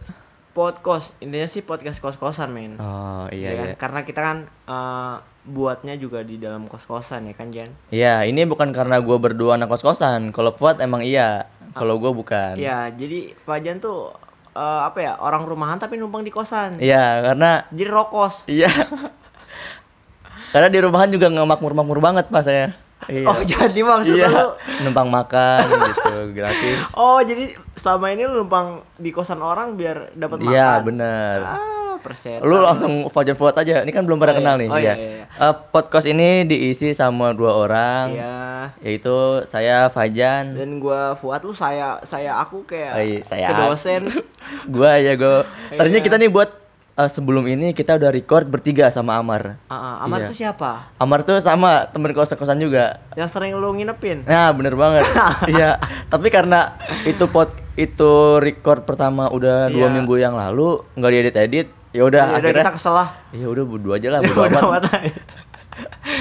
Podcast. 0.50 1.14
Intinya 1.18 1.46
sih 1.46 1.60
podcast 1.60 1.98
kos-kosan, 1.98 2.50
men. 2.50 2.74
Oh, 2.76 3.30
Ya 3.30 3.34
iya 3.34 3.50
kan? 3.50 3.66
iya. 3.66 3.74
Karena 3.74 4.00
kita 4.02 4.20
kan 4.20 4.36
eh, 4.46 5.14
buatnya 5.42 5.94
juga 5.94 6.20
di 6.20 6.36
dalam 6.36 6.66
kos-kosan 6.66 7.26
ya 7.26 7.34
kan, 7.34 7.48
Jan? 7.48 7.70
Iya, 7.88 8.22
ini 8.24 8.44
bukan 8.44 8.70
karena 8.70 8.98
gua 8.98 9.16
berdua 9.16 9.54
anak 9.54 9.68
kos-kosan. 9.68 10.30
Kalau 10.30 10.50
Fuad 10.50 10.78
emang 10.78 11.00
iya. 11.00 11.46
Kalau 11.70 11.96
gua 11.96 12.10
bukan. 12.10 12.58
Iya, 12.58 12.90
jadi 12.90 13.32
Pak 13.38 13.58
Jan 13.60 13.78
tuh 13.78 14.10
eh, 14.50 14.80
apa 14.82 14.98
ya? 14.98 15.12
Orang 15.16 15.46
rumahan 15.46 15.78
tapi 15.78 15.94
numpang 15.94 16.20
di 16.20 16.30
kosan. 16.30 16.76
Iya, 16.76 17.22
karena 17.24 17.64
Jadi 17.70 17.84
rokos. 17.86 18.34
iya. 18.46 18.68
karena 20.52 20.66
di 20.66 20.78
rumahan 20.82 21.06
juga 21.08 21.30
nggak 21.30 21.46
makmur-makmur 21.48 22.02
banget 22.02 22.26
pas 22.26 22.42
saya. 22.42 22.74
Iya. 23.06 23.24
Oh, 23.24 23.40
jadi 23.40 23.80
maksudnya 23.80 24.26
iya. 24.26 24.44
lu 24.44 24.48
Numpang 24.82 25.08
makan 25.08 25.62
gitu, 25.64 26.12
gratis. 26.30 26.92
Oh, 27.00 27.16
jadi 27.18 27.56
selama 27.72 28.10
ini 28.10 28.24
lu 28.24 28.44
numpang 28.44 28.84
di 28.94 29.08
kosan 29.08 29.40
orang 29.40 29.72
biar 29.72 30.12
dapat 30.12 30.36
makan. 30.38 30.52
Iya, 30.52 30.70
bener. 30.80 31.38
Ah, 31.40 31.58
persen. 31.96 32.40
Lu 32.40 32.60
langsung 32.60 33.08
Fajan 33.08 33.34
Fuad 33.34 33.56
aja. 33.56 33.80
Ini 33.80 33.88
kan 33.88 34.04
belum 34.04 34.16
pada 34.16 34.30
Oh, 34.30 34.34
iya. 34.34 34.38
kenal 34.38 34.54
nih. 34.56 34.68
Oh, 34.68 34.76
iya, 34.76 34.94
iya, 34.94 35.08
iya. 35.16 35.24
Eh, 35.32 35.54
podcast 35.70 36.04
ini 36.04 36.44
diisi 36.44 36.92
sama 36.92 37.32
dua 37.32 37.56
orang. 37.56 38.06
Iya. 38.12 38.36
Yaitu 38.80 39.16
saya 39.44 39.88
Fajan. 39.88 40.52
Dan 40.52 40.76
gua 40.76 41.12
Fuad 41.14 41.40
lu 41.40 41.52
saya 41.52 42.00
saya 42.02 42.36
aku 42.36 42.64
kayak 42.64 42.92
Oh, 42.92 43.00
iya, 43.00 43.20
saya 43.22 43.46
ke 43.48 43.54
dosen. 43.58 44.02
gua 44.76 44.96
ya 44.96 45.16
gua. 45.16 45.48
Tadinya 45.70 45.98
Iya. 45.98 46.04
kita 46.04 46.16
nih 46.16 46.28
buat 46.28 46.50
eh, 46.92 47.09
sebelum 47.09 47.44
ini 47.44 47.70
kita 47.70 47.94
udah 47.94 48.09
record 48.09 48.46
bertiga 48.46 48.88
sama 48.88 49.16
Amar. 49.16 49.59
Ah, 49.66 50.00
Amar 50.00 50.20
Iya. 50.20 50.29
tuh 50.29 50.37
siapa? 50.37 50.70
Amar 50.96 51.22
tuh 51.22 51.38
sama 51.38 51.87
temen 51.87 52.11
kos-kosan 52.11 52.57
juga. 52.57 52.98
Yang 53.14 53.31
sering 53.31 53.53
lu 53.55 53.70
nginepin. 53.70 54.22
Nah, 54.22 54.50
bener 54.50 54.74
banget. 54.74 55.05
Iya, 55.50 55.79
tapi 56.07 56.29
karena 56.29 56.74
itu 57.03 57.26
pot 57.26 57.50
itu 57.74 58.12
record 58.38 58.85
pertama 58.85 59.26
udah 59.29 59.68
dua 59.68 59.87
Iya. 59.87 59.94
minggu 59.94 60.14
yang 60.16 60.35
lalu 60.35 60.85
nggak 60.94 61.11
diedit-edit, 61.11 61.66
ya 61.90 62.03
udah 62.03 62.22
Ya 62.22 62.29
udah 62.29 62.38
akhirnya 62.38 62.62
kita 62.62 62.74
kesel 62.74 62.94
lah. 62.94 63.09
ya 63.31 63.46
udah 63.46 63.64
berdua 63.64 63.94
aja 63.96 64.09
lah, 64.11 64.20
Ya 64.24 64.31
amat. 64.31 64.62
mana. 64.62 64.90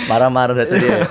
Marah-marah 0.08 0.64
tuh 0.64 0.78
dia. 0.78 0.98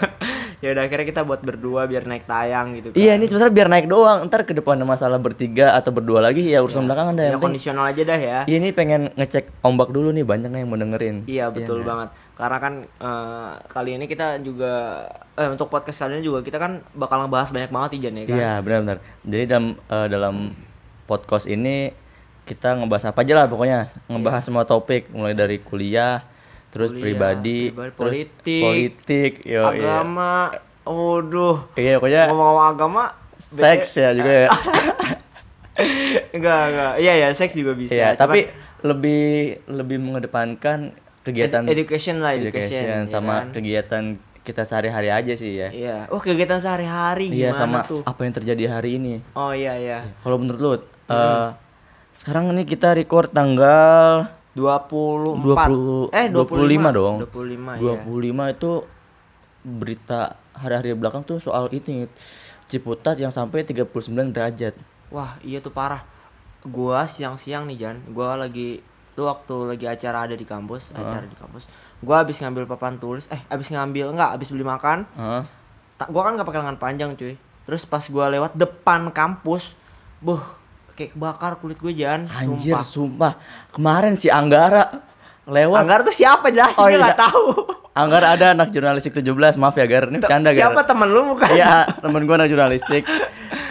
ya 0.58 0.74
udah 0.74 0.82
akhirnya 0.90 1.06
kita 1.06 1.22
buat 1.22 1.40
berdua 1.40 1.86
biar 1.86 2.02
naik 2.02 2.26
tayang 2.26 2.74
gitu 2.74 2.90
kan. 2.90 2.98
Iya, 2.98 3.12
ini 3.14 3.24
sebenarnya 3.30 3.54
biar 3.54 3.68
naik 3.70 3.86
doang. 3.86 4.18
Ntar 4.26 4.42
ke 4.42 4.52
depan 4.58 4.74
ada 4.74 4.86
masalah 4.86 5.18
bertiga 5.22 5.78
atau 5.78 5.94
berdua 5.94 6.18
lagi 6.18 6.42
ya 6.50 6.58
urusan 6.66 6.86
belakangan 6.90 7.14
dah. 7.14 7.22
Ya, 7.22 7.28
Yang 7.30 7.34
penting 7.38 7.46
kondisional 7.54 7.84
aja 7.86 8.02
dah 8.02 8.18
ya. 8.18 8.38
Iya, 8.50 8.56
ini 8.58 8.68
pengen 8.74 9.02
ngecek 9.14 9.44
ombak 9.62 9.88
dulu 9.94 10.10
nih 10.10 10.26
banyak 10.26 10.50
yang 10.50 10.68
mau 10.70 10.78
dengerin. 10.78 11.16
Iya 11.30 11.54
betul 11.54 11.82
nggak? 11.82 11.88
banget. 11.88 12.08
Karena 12.34 12.58
kan 12.58 12.74
eh, 12.86 13.52
kali 13.70 13.90
ini 13.94 14.04
kita 14.10 14.26
juga 14.42 14.72
eh, 15.38 15.48
untuk 15.50 15.70
podcast 15.70 16.02
kali 16.02 16.18
ini 16.18 16.24
juga 16.26 16.42
kita 16.42 16.58
kan 16.58 16.82
bakal 16.98 17.22
ngebahas 17.22 17.54
banyak 17.54 17.70
banget 17.70 17.90
Ijan 18.02 18.14
ya 18.18 18.24
kan. 18.26 18.36
Iya, 18.36 18.52
benar-benar. 18.62 18.98
Jadi 19.22 19.44
dalam 19.46 19.66
eh, 19.78 20.06
dalam 20.10 20.34
podcast 21.06 21.46
ini 21.46 21.94
kita 22.48 22.80
ngebahas 22.80 23.12
apa 23.12 23.20
aja 23.22 23.32
lah 23.36 23.46
pokoknya, 23.46 23.92
ngebahas 24.08 24.40
semua 24.40 24.64
topik 24.64 25.12
mulai 25.12 25.36
dari 25.36 25.60
kuliah, 25.60 26.24
terus 26.68 26.90
Kuliah, 26.90 27.02
pribadi, 27.02 27.58
pribadi, 27.68 27.90
terus 27.90 27.96
politik, 27.96 28.62
politik, 28.62 29.32
yo, 29.42 29.62
iya. 29.68 30.02
Agama. 30.02 30.32
Waduh. 30.84 31.56
Iya, 31.74 31.96
pokoknya 31.96 32.22
Ngomong-ngomong 32.26 32.66
agama 32.70 33.02
seks 33.38 33.96
ya 33.96 34.10
juga 34.10 34.32
ya. 34.34 34.48
enggak 36.34 36.60
enggak. 36.66 36.92
Iya 36.98 37.12
ya, 37.16 37.28
seks 37.30 37.52
juga 37.52 37.72
bisa. 37.72 37.92
Iya, 37.92 38.08
Cuman 38.10 38.18
tapi 38.18 38.40
lebih 38.80 39.24
lebih 39.66 39.98
mengedepankan 39.98 40.78
kegiatan 41.20 41.62
ed- 41.62 41.70
education 41.70 42.18
lah, 42.18 42.32
education, 42.32 42.72
education 42.78 43.04
ya 43.04 43.10
sama 43.10 43.34
kan? 43.38 43.46
kegiatan 43.52 44.04
kita 44.40 44.64
sehari-hari 44.64 45.08
aja 45.08 45.32
sih 45.34 45.52
ya. 45.54 45.68
Iya. 45.68 45.96
Oh, 46.08 46.18
kegiatan 46.18 46.56
sehari-hari 46.56 47.28
Iya, 47.28 47.52
gimana 47.52 47.58
sama 47.58 47.78
tuh? 47.84 48.00
apa 48.02 48.20
yang 48.22 48.34
terjadi 48.34 48.64
hari 48.70 48.96
ini. 48.96 49.20
Oh 49.34 49.52
iya 49.52 49.76
iya. 49.76 49.98
Kalau 50.18 50.36
menurut 50.36 50.58
lu, 50.58 50.72
Hmm. 50.72 50.80
eh, 51.10 51.48
sekarang 52.14 52.48
ini 52.50 52.64
kita 52.64 52.92
record 52.92 53.28
tanggal 53.30 54.24
24 54.58 56.10
20 56.10 56.18
eh 56.18 56.26
25 56.34 56.98
dong. 56.98 57.14
25 57.22 57.78
ya. 57.78 58.02
25 58.02 58.54
itu 58.58 58.70
berita 59.62 60.34
hari-hari 60.58 60.98
belakang 60.98 61.22
tuh 61.22 61.38
soal 61.38 61.70
ini 61.70 62.10
Ciputat 62.68 63.16
yang 63.16 63.32
sampai 63.32 63.64
39 63.64 64.28
derajat. 64.28 64.76
Wah, 65.08 65.40
iya 65.40 65.64
tuh 65.64 65.72
parah. 65.72 66.04
Gua 66.68 67.08
siang-siang 67.08 67.64
nih 67.64 67.80
Jan, 67.80 67.96
gua 68.12 68.36
lagi 68.36 68.84
tuh 69.16 69.24
waktu 69.24 69.72
lagi 69.72 69.88
acara 69.88 70.28
ada 70.28 70.36
di 70.36 70.44
kampus, 70.44 70.92
acara 70.92 71.24
di 71.24 71.32
kampus. 71.32 71.64
Gua 72.04 72.20
habis 72.20 72.36
ngambil 72.44 72.68
papan 72.68 73.00
tulis, 73.00 73.24
eh 73.32 73.40
habis 73.48 73.72
ngambil 73.72 74.12
enggak, 74.12 74.36
habis 74.36 74.52
beli 74.52 74.68
makan. 74.68 75.08
Heeh. 75.16 75.42
Tak 75.96 76.12
gua 76.12 76.28
kan 76.28 76.36
nggak 76.36 76.44
pakai 76.44 76.60
lengan 76.60 76.76
panjang, 76.76 77.10
cuy. 77.16 77.40
Terus 77.64 77.88
pas 77.88 78.04
gua 78.04 78.28
lewat 78.28 78.52
depan 78.52 79.08
kampus, 79.16 79.72
buh, 80.20 80.44
kayak 80.98 81.14
kebakar 81.14 81.52
kulit 81.56 81.78
gue 81.78 81.94
Jan, 81.94 82.26
Anjir, 82.26 82.74
sumpah. 82.74 82.82
sumpah. 82.82 83.32
Kemarin 83.70 84.18
si 84.18 84.26
Anggara 84.26 85.06
lewat. 85.46 85.78
Anggar 85.78 86.02
tuh 86.02 86.10
siapa 86.10 86.50
jelasin 86.50 86.74
Oh, 86.76 86.90
dia 86.90 86.98
iya. 86.98 87.04
nggak 87.06 87.18
tahu. 87.20 87.44
Anggara 87.94 88.34
ada 88.34 88.46
anak 88.50 88.68
jurnalistik 88.68 89.10
17, 89.12 89.54
maaf 89.54 89.74
ya 89.74 89.86
Gar. 89.86 90.06
Ini 90.06 90.18
bercanda 90.18 90.50
Gar. 90.50 90.58
siapa 90.66 90.82
temen 90.82 91.08
lu 91.08 91.32
bukan? 91.32 91.48
Iya, 91.48 91.86
temen 91.96 92.26
gua 92.26 92.34
anak 92.36 92.48
jurnalistik. 92.48 93.06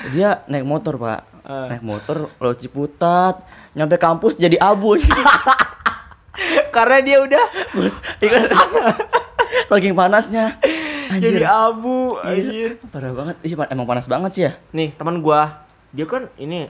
Dia 0.09 0.47
naik 0.47 0.63
motor, 0.63 0.95
Pak. 0.95 1.35
Eh. 1.43 1.67
naik 1.69 1.79
motor 1.79 2.27
laut 2.35 2.59
Ciputat 2.59 3.39
nyampe 3.71 3.95
kampus 3.95 4.35
jadi 4.35 4.59
abu 4.59 4.99
Karena 6.75 6.99
dia 6.99 7.23
udah 7.23 7.45
kan? 8.19 8.43
saking 9.71 9.95
panasnya 9.95 10.59
anjir 11.07 11.39
jadi 11.39 11.47
abu 11.47 12.19
Iya, 12.19 12.35
anjir. 12.35 12.69
parah 12.91 13.15
banget 13.15 13.35
pa- 13.55 13.71
emang 13.71 13.87
panas 13.87 14.05
banget 14.05 14.31
sih 14.33 14.43
ya 14.43 14.59
Nih, 14.69 14.91
teman 14.91 15.23
gua, 15.23 15.63
dia 15.89 16.03
kan 16.03 16.27
ini 16.35 16.67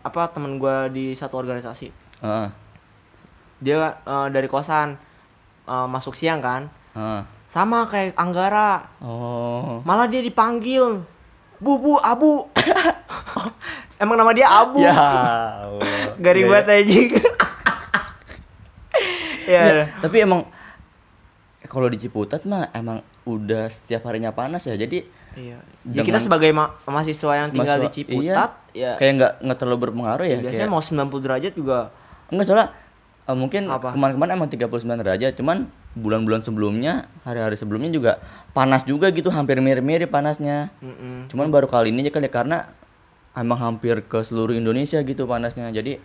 apa 0.00 0.28
teman 0.28 0.56
gua 0.56 0.86
di 0.86 1.12
satu 1.12 1.36
organisasi. 1.36 1.88
Heeh, 2.20 2.48
Dia 3.58 3.76
eh, 3.98 4.28
dari 4.28 4.46
kosan 4.46 4.96
eh, 5.64 5.86
masuk 5.86 6.12
siang 6.12 6.40
kan. 6.40 6.68
heeh. 6.92 7.22
Sama 7.46 7.84
kayak 7.84 8.14
Anggara. 8.14 8.86
oh 9.00 9.82
Malah 9.82 10.06
dia 10.06 10.20
dipanggil. 10.20 11.02
Bu, 11.56 11.76
bu, 11.76 11.98
abu. 11.98 12.46
Emang 14.00 14.16
nama 14.16 14.30
dia 14.30 14.48
Abu. 14.48 14.80
ya 14.80 14.94
Allah. 15.66 16.16
Garing 16.16 16.46
Iya, 16.46 16.52
banget 16.54 16.66
anjing. 16.72 17.08
ya. 19.46 19.62
Iya, 19.66 19.84
tapi 19.98 20.16
emang 20.20 20.46
kalau 21.62 21.86
di 21.86 21.98
Ciputat 21.98 22.42
mah 22.42 22.72
emang 22.72 22.98
udah 23.22 23.66
setiap 23.66 24.02
harinya 24.04 24.30
panas 24.30 24.64
ya 24.64 24.74
jadi 24.74 25.04
Iya. 25.30 25.62
Ya 25.86 26.02
kita 26.02 26.18
sebagai 26.18 26.50
ma- 26.50 26.74
mahasiswa 26.82 27.32
yang 27.36 27.50
tinggal 27.50 27.78
di 27.78 27.86
Mahasiswa- 27.86 27.98
Ciputat, 28.02 28.50
iya, 28.50 28.59
ya 28.76 28.94
kayak 28.96 29.12
nggak 29.18 29.32
nggak 29.42 29.58
terlalu 29.58 29.78
berpengaruh 29.88 30.26
ya 30.26 30.38
biasanya 30.38 30.68
kayak, 30.70 30.74
mau 30.74 31.10
90 31.10 31.24
derajat 31.24 31.52
juga 31.54 31.78
enggak 32.30 32.46
soalnya 32.46 32.68
eh, 33.26 33.36
mungkin 33.36 33.62
Apa? 33.66 33.88
kemarin-kemarin 33.94 34.32
emang 34.38 34.50
39 34.50 35.02
derajat 35.02 35.32
cuman 35.38 35.56
bulan-bulan 35.98 36.40
sebelumnya 36.46 37.10
hari-hari 37.26 37.58
sebelumnya 37.58 37.90
juga 37.90 38.12
panas 38.54 38.86
juga 38.86 39.10
gitu 39.10 39.28
hampir 39.34 39.58
mirip-mirip 39.58 40.10
panasnya 40.10 40.70
mm-mm. 40.78 41.30
cuman 41.30 41.50
baru 41.50 41.66
kali 41.66 41.90
ini 41.90 42.06
aja 42.06 42.14
kali 42.14 42.30
ya, 42.30 42.32
karena 42.32 42.58
emang 43.34 43.58
hampir 43.58 44.02
ke 44.06 44.22
seluruh 44.22 44.54
Indonesia 44.54 45.02
gitu 45.02 45.26
panasnya 45.26 45.70
jadi 45.70 45.98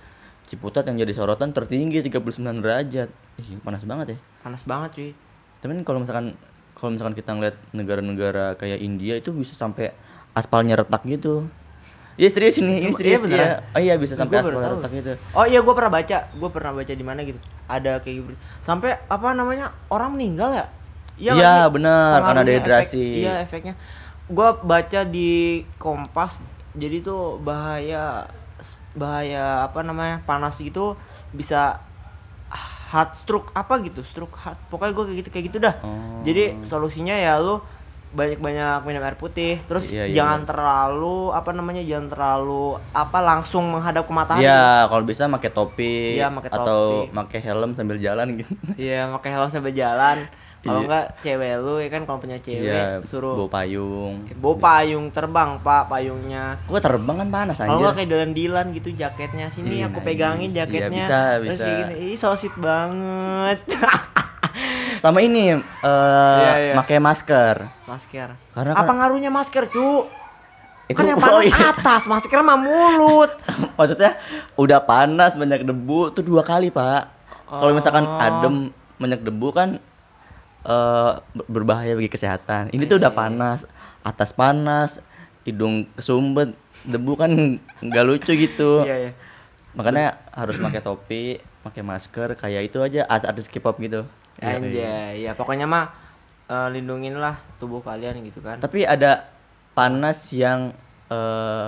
Ciputat 0.45 0.85
yang 0.85 1.01
jadi 1.01 1.09
sorotan 1.09 1.57
tertinggi 1.57 2.05
39 2.05 2.61
derajat 2.61 3.09
Ih, 3.41 3.57
panas 3.65 3.81
banget 3.81 4.13
ya 4.13 4.17
panas 4.45 4.61
banget 4.61 4.89
cuy. 4.93 5.11
tapi 5.57 5.73
kalau 5.81 6.05
misalkan 6.05 6.37
kalau 6.77 6.93
misalkan 6.93 7.17
kita 7.17 7.33
ngeliat 7.33 7.57
negara-negara 7.73 8.53
kayak 8.53 8.77
India 8.77 9.17
itu 9.17 9.33
bisa 9.33 9.57
sampai 9.57 9.89
aspalnya 10.37 10.77
retak 10.77 11.01
gitu 11.09 11.49
Iya 12.15 12.29
serius 12.29 12.55
ini, 12.57 12.79
ini 12.79 12.87
Sumpah, 12.87 12.97
serius 12.97 13.21
iya 13.21 13.35
iya. 13.35 13.47
Oh 13.69 13.81
iya 13.81 13.93
bisa 13.95 14.13
sampai 14.15 14.39
baru 14.39 14.55
aspal 14.55 14.71
retak 14.79 14.91
gitu. 14.93 15.11
Oh 15.31 15.43
iya 15.43 15.59
gue 15.59 15.73
pernah 15.75 15.91
baca, 15.91 16.17
gue 16.25 16.49
pernah 16.49 16.71
baca 16.71 16.93
di 16.93 17.03
mana 17.03 17.19
gitu. 17.21 17.39
Ada 17.65 17.99
kayak 17.99 18.15
gitu. 18.17 18.33
Sampai 18.59 18.95
apa 19.05 19.27
namanya 19.31 19.75
orang 19.87 20.15
meninggal 20.15 20.49
ya? 20.53 20.65
Iya, 21.15 21.31
sih? 21.33 21.71
benar, 21.71 22.19
karena 22.21 22.43
dehidrasi. 22.43 22.95
efek- 22.97 23.19
iya 23.19 23.33
efeknya. 23.41 23.73
Gue 24.25 24.47
baca 24.57 24.99
di 25.03 25.31
Kompas, 25.75 26.39
jadi 26.71 26.99
tuh 26.99 27.35
bahaya 27.37 28.31
bahaya 28.91 29.67
apa 29.67 29.83
namanya 29.83 30.23
panas 30.23 30.55
gitu 30.55 30.95
bisa 31.29 31.83
heart 32.85 33.11
stroke 33.19 33.51
apa 33.51 33.83
gitu 33.83 33.99
stroke 34.01 34.37
heart 34.37 34.55
pokoknya 34.69 34.93
gue 34.93 35.03
kayak 35.03 35.17
gitu 35.19 35.29
kayak 35.29 35.45
gitu 35.45 35.57
dah 35.59 35.75
Oh. 35.83 36.23
jadi 36.23 36.55
solusinya 36.61 37.11
ya 37.11 37.35
lu 37.37 37.59
banyak-banyak 38.15 38.79
minum 38.81 39.03
air 39.03 39.13
putih 39.13 39.59
terus 39.63 39.85
Iya, 39.85 40.07
iya, 40.07 40.15
jangan 40.15 40.47
terlalu 40.47 41.29
apa 41.29 41.51
namanya 41.51 41.83
jangan 41.83 42.07
terlalu 42.07 42.65
apa 42.89 43.19
langsung 43.19 43.67
menghadap 43.67 44.03
ke 44.03 44.13
matahari 44.15 44.41
Iya, 44.41 44.87
kalau 44.87 45.03
bisa 45.03 45.27
pakai 45.27 45.51
topi 45.51 46.15
Iya, 46.15 46.31
pakai 46.31 46.49
atau 46.49 46.79
pakai 47.07 47.39
helm 47.41 47.71
sambil 47.73 47.97
jalan 47.97 48.39
gitu. 48.39 48.51
Iya, 48.79 49.11
pakai 49.11 49.29
helm 49.29 49.49
sambil 49.49 49.71
jalan. 49.71 50.25
Kalau 50.59 50.81
Iya. 50.81 50.87
enggak 50.87 51.05
cewek 51.21 51.53
lu 51.59 51.73
ya 51.77 51.89
kan 51.89 52.01
kalau 52.03 52.17
punya 52.17 52.37
cewek 52.39 52.65
Iya, 52.65 52.97
suruh 53.03 53.37
bawa 53.37 53.49
payung. 53.53 54.25
bawa 54.33 54.55
payung 54.57 55.05
terbang, 55.09 55.61
Pak, 55.61 55.83
payungnya. 55.85 56.57
Gua 56.65 56.79
terbang 56.79 57.21
kan 57.21 57.29
panas 57.29 57.57
Kalau 57.59 57.69
anjir. 57.69 57.77
enggak 57.77 57.93
kayak 57.95 58.09
Dylan 58.09 58.31
Dylan 58.33 58.67
gitu 58.73 58.89
jaketnya. 58.91 59.45
Sini 59.47 59.77
Iya, 59.77 59.93
aku 59.93 59.99
nice. 59.99 60.07
pegangin 60.07 60.49
Iya, 60.49 60.57
jaketnya. 60.63 60.89
bisa, 60.97 61.19
Terus 61.37 61.45
bisa. 61.45 61.61
kayak 61.61 61.77
gini, 61.83 61.95
ih 62.01 62.17
so 62.17 62.33
sweet 62.33 62.55
banget. 62.57 63.59
Sama 65.05 65.21
ini 65.21 65.53
eh 65.53 65.61
Iya, 65.85 66.53
iya. 66.59 66.73
pakai 66.73 66.97
masker. 66.97 67.55
masker. 67.85 68.29
Karena 68.51 68.73
Apa 68.73 68.83
kan- 68.83 68.97
ngaruhnya 68.97 69.29
masker, 69.29 69.69
Cu? 69.69 70.09
Itu 70.85 70.97
kan 70.97 71.05
yang 71.05 71.17
oh 71.21 71.23
panas 71.23 71.45
iya. 71.45 71.57
atas, 71.69 72.01
masker 72.05 72.41
mah 72.41 72.57
mulut. 72.57 73.29
Maksudnya 73.77 74.17
udah 74.55 74.81
panas 74.81 75.33
banyak 75.33 75.61
debu 75.61 76.09
tuh 76.09 76.21
dua 76.21 76.41
kali, 76.41 76.69
Pak. 76.69 77.01
Kalau 77.45 77.71
misalkan 77.71 78.03
Oh. 78.03 78.17
adem 78.19 78.55
banyak 78.97 79.21
debu 79.21 79.47
kan 79.51 79.77
eh 80.63 81.11
ber- 81.31 81.49
berbahaya 81.51 81.93
bagi 81.93 82.09
kesehatan. 82.09 82.73
Ini 82.73 82.83
tuh 82.83 82.97
udah 82.97 83.07
Iya. 83.07 83.19
panas, 83.19 83.59
atas 84.01 84.33
panas, 84.33 85.05
hidung 85.43 85.85
kesumbet, 85.93 86.57
debu 86.81 87.13
kan 87.13 87.29
nggak 87.85 88.03
lucu 88.03 88.33
gitu. 88.33 88.81
Iya, 88.81 88.95
iya. 88.99 89.11
Makanya 89.73 90.17
harus 90.31 90.57
pakai 90.57 90.81
topi, 90.81 91.23
pakai 91.61 91.81
masker 91.81 92.33
kayak 92.33 92.61
itu 92.65 92.79
aja 92.79 93.05
artis 93.05 93.45
K-pop 93.45 93.77
gitu. 93.77 94.09
Iya, 94.39 94.43
iya. 94.43 94.57
Anjay, 94.59 95.13
ya 95.23 95.31
pokoknya 95.37 95.65
mah 95.67 95.95
eh, 96.51 96.67
lindungin 96.75 97.15
lah 97.15 97.39
tubuh 97.59 97.79
kalian 97.79 98.19
gitu 98.27 98.43
kan. 98.43 98.59
Tapi 98.59 98.83
ada 98.83 99.31
panas 99.75 100.31
yang 100.35 100.75
eh 101.11 101.67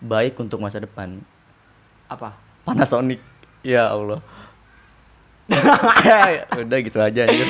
baik 0.00 0.40
untuk 0.40 0.58
masa 0.58 0.80
depan. 0.80 1.20
Apa? 2.08 2.34
Panasonic. 2.64 3.20
Ya 3.60 3.92
Allah. 3.92 4.24
Udah 6.62 6.78
gitu 6.80 6.98
aja 6.98 7.20
anjir. 7.26 7.48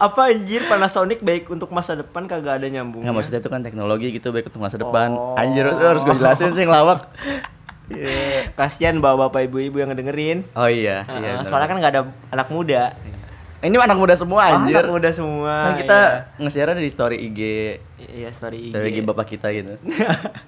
Apa 0.00 0.32
anjir 0.32 0.64
Panasonic 0.64 1.20
baik 1.20 1.44
untuk 1.52 1.68
masa 1.70 1.92
depan 1.92 2.24
kagak 2.24 2.60
ada 2.60 2.66
nyambungnya. 2.68 3.08
Nggak 3.08 3.16
maksudnya 3.20 3.40
itu 3.44 3.50
kan 3.52 3.60
teknologi 3.60 4.06
gitu 4.16 4.32
baik 4.32 4.48
untuk 4.48 4.62
masa 4.64 4.76
depan. 4.80 5.12
Oh. 5.12 5.36
Anjir 5.36 5.68
harus 5.68 6.02
gue 6.02 6.16
jelasin 6.16 6.56
sih 6.56 6.64
ngelawak. 6.64 7.08
Iya. 7.90 8.54
Kasihan 8.54 8.96
bapak-bapak 9.02 9.50
ibu-ibu 9.50 9.82
yang 9.82 9.90
ngedengerin. 9.90 10.46
Oh 10.54 10.70
iya, 10.70 11.02
Heeh, 11.04 11.42
iya. 11.42 11.42
soalnya 11.42 11.68
kan 11.68 11.76
nggak 11.82 11.92
ada 11.92 12.02
anak 12.30 12.48
muda. 12.48 12.94
Ini 13.60 13.76
anak 13.76 13.94
muda 13.94 14.14
semua 14.14 14.40
Oh, 14.40 14.56
anjir. 14.56 14.80
anak 14.80 14.88
muda 14.90 15.10
semua. 15.10 15.54
Kan 15.66 15.74
kita 15.78 15.98
nge-share 16.36 16.72
di 16.74 16.88
story 16.88 17.16
IG 17.22 17.40
iya, 17.98 18.10
iya 18.18 18.28
story 18.30 18.68
IG. 18.68 18.72
dari 18.72 18.86
IG 18.90 18.98
bapak 19.02 19.26
kita 19.28 19.48
gitu. 19.50 19.76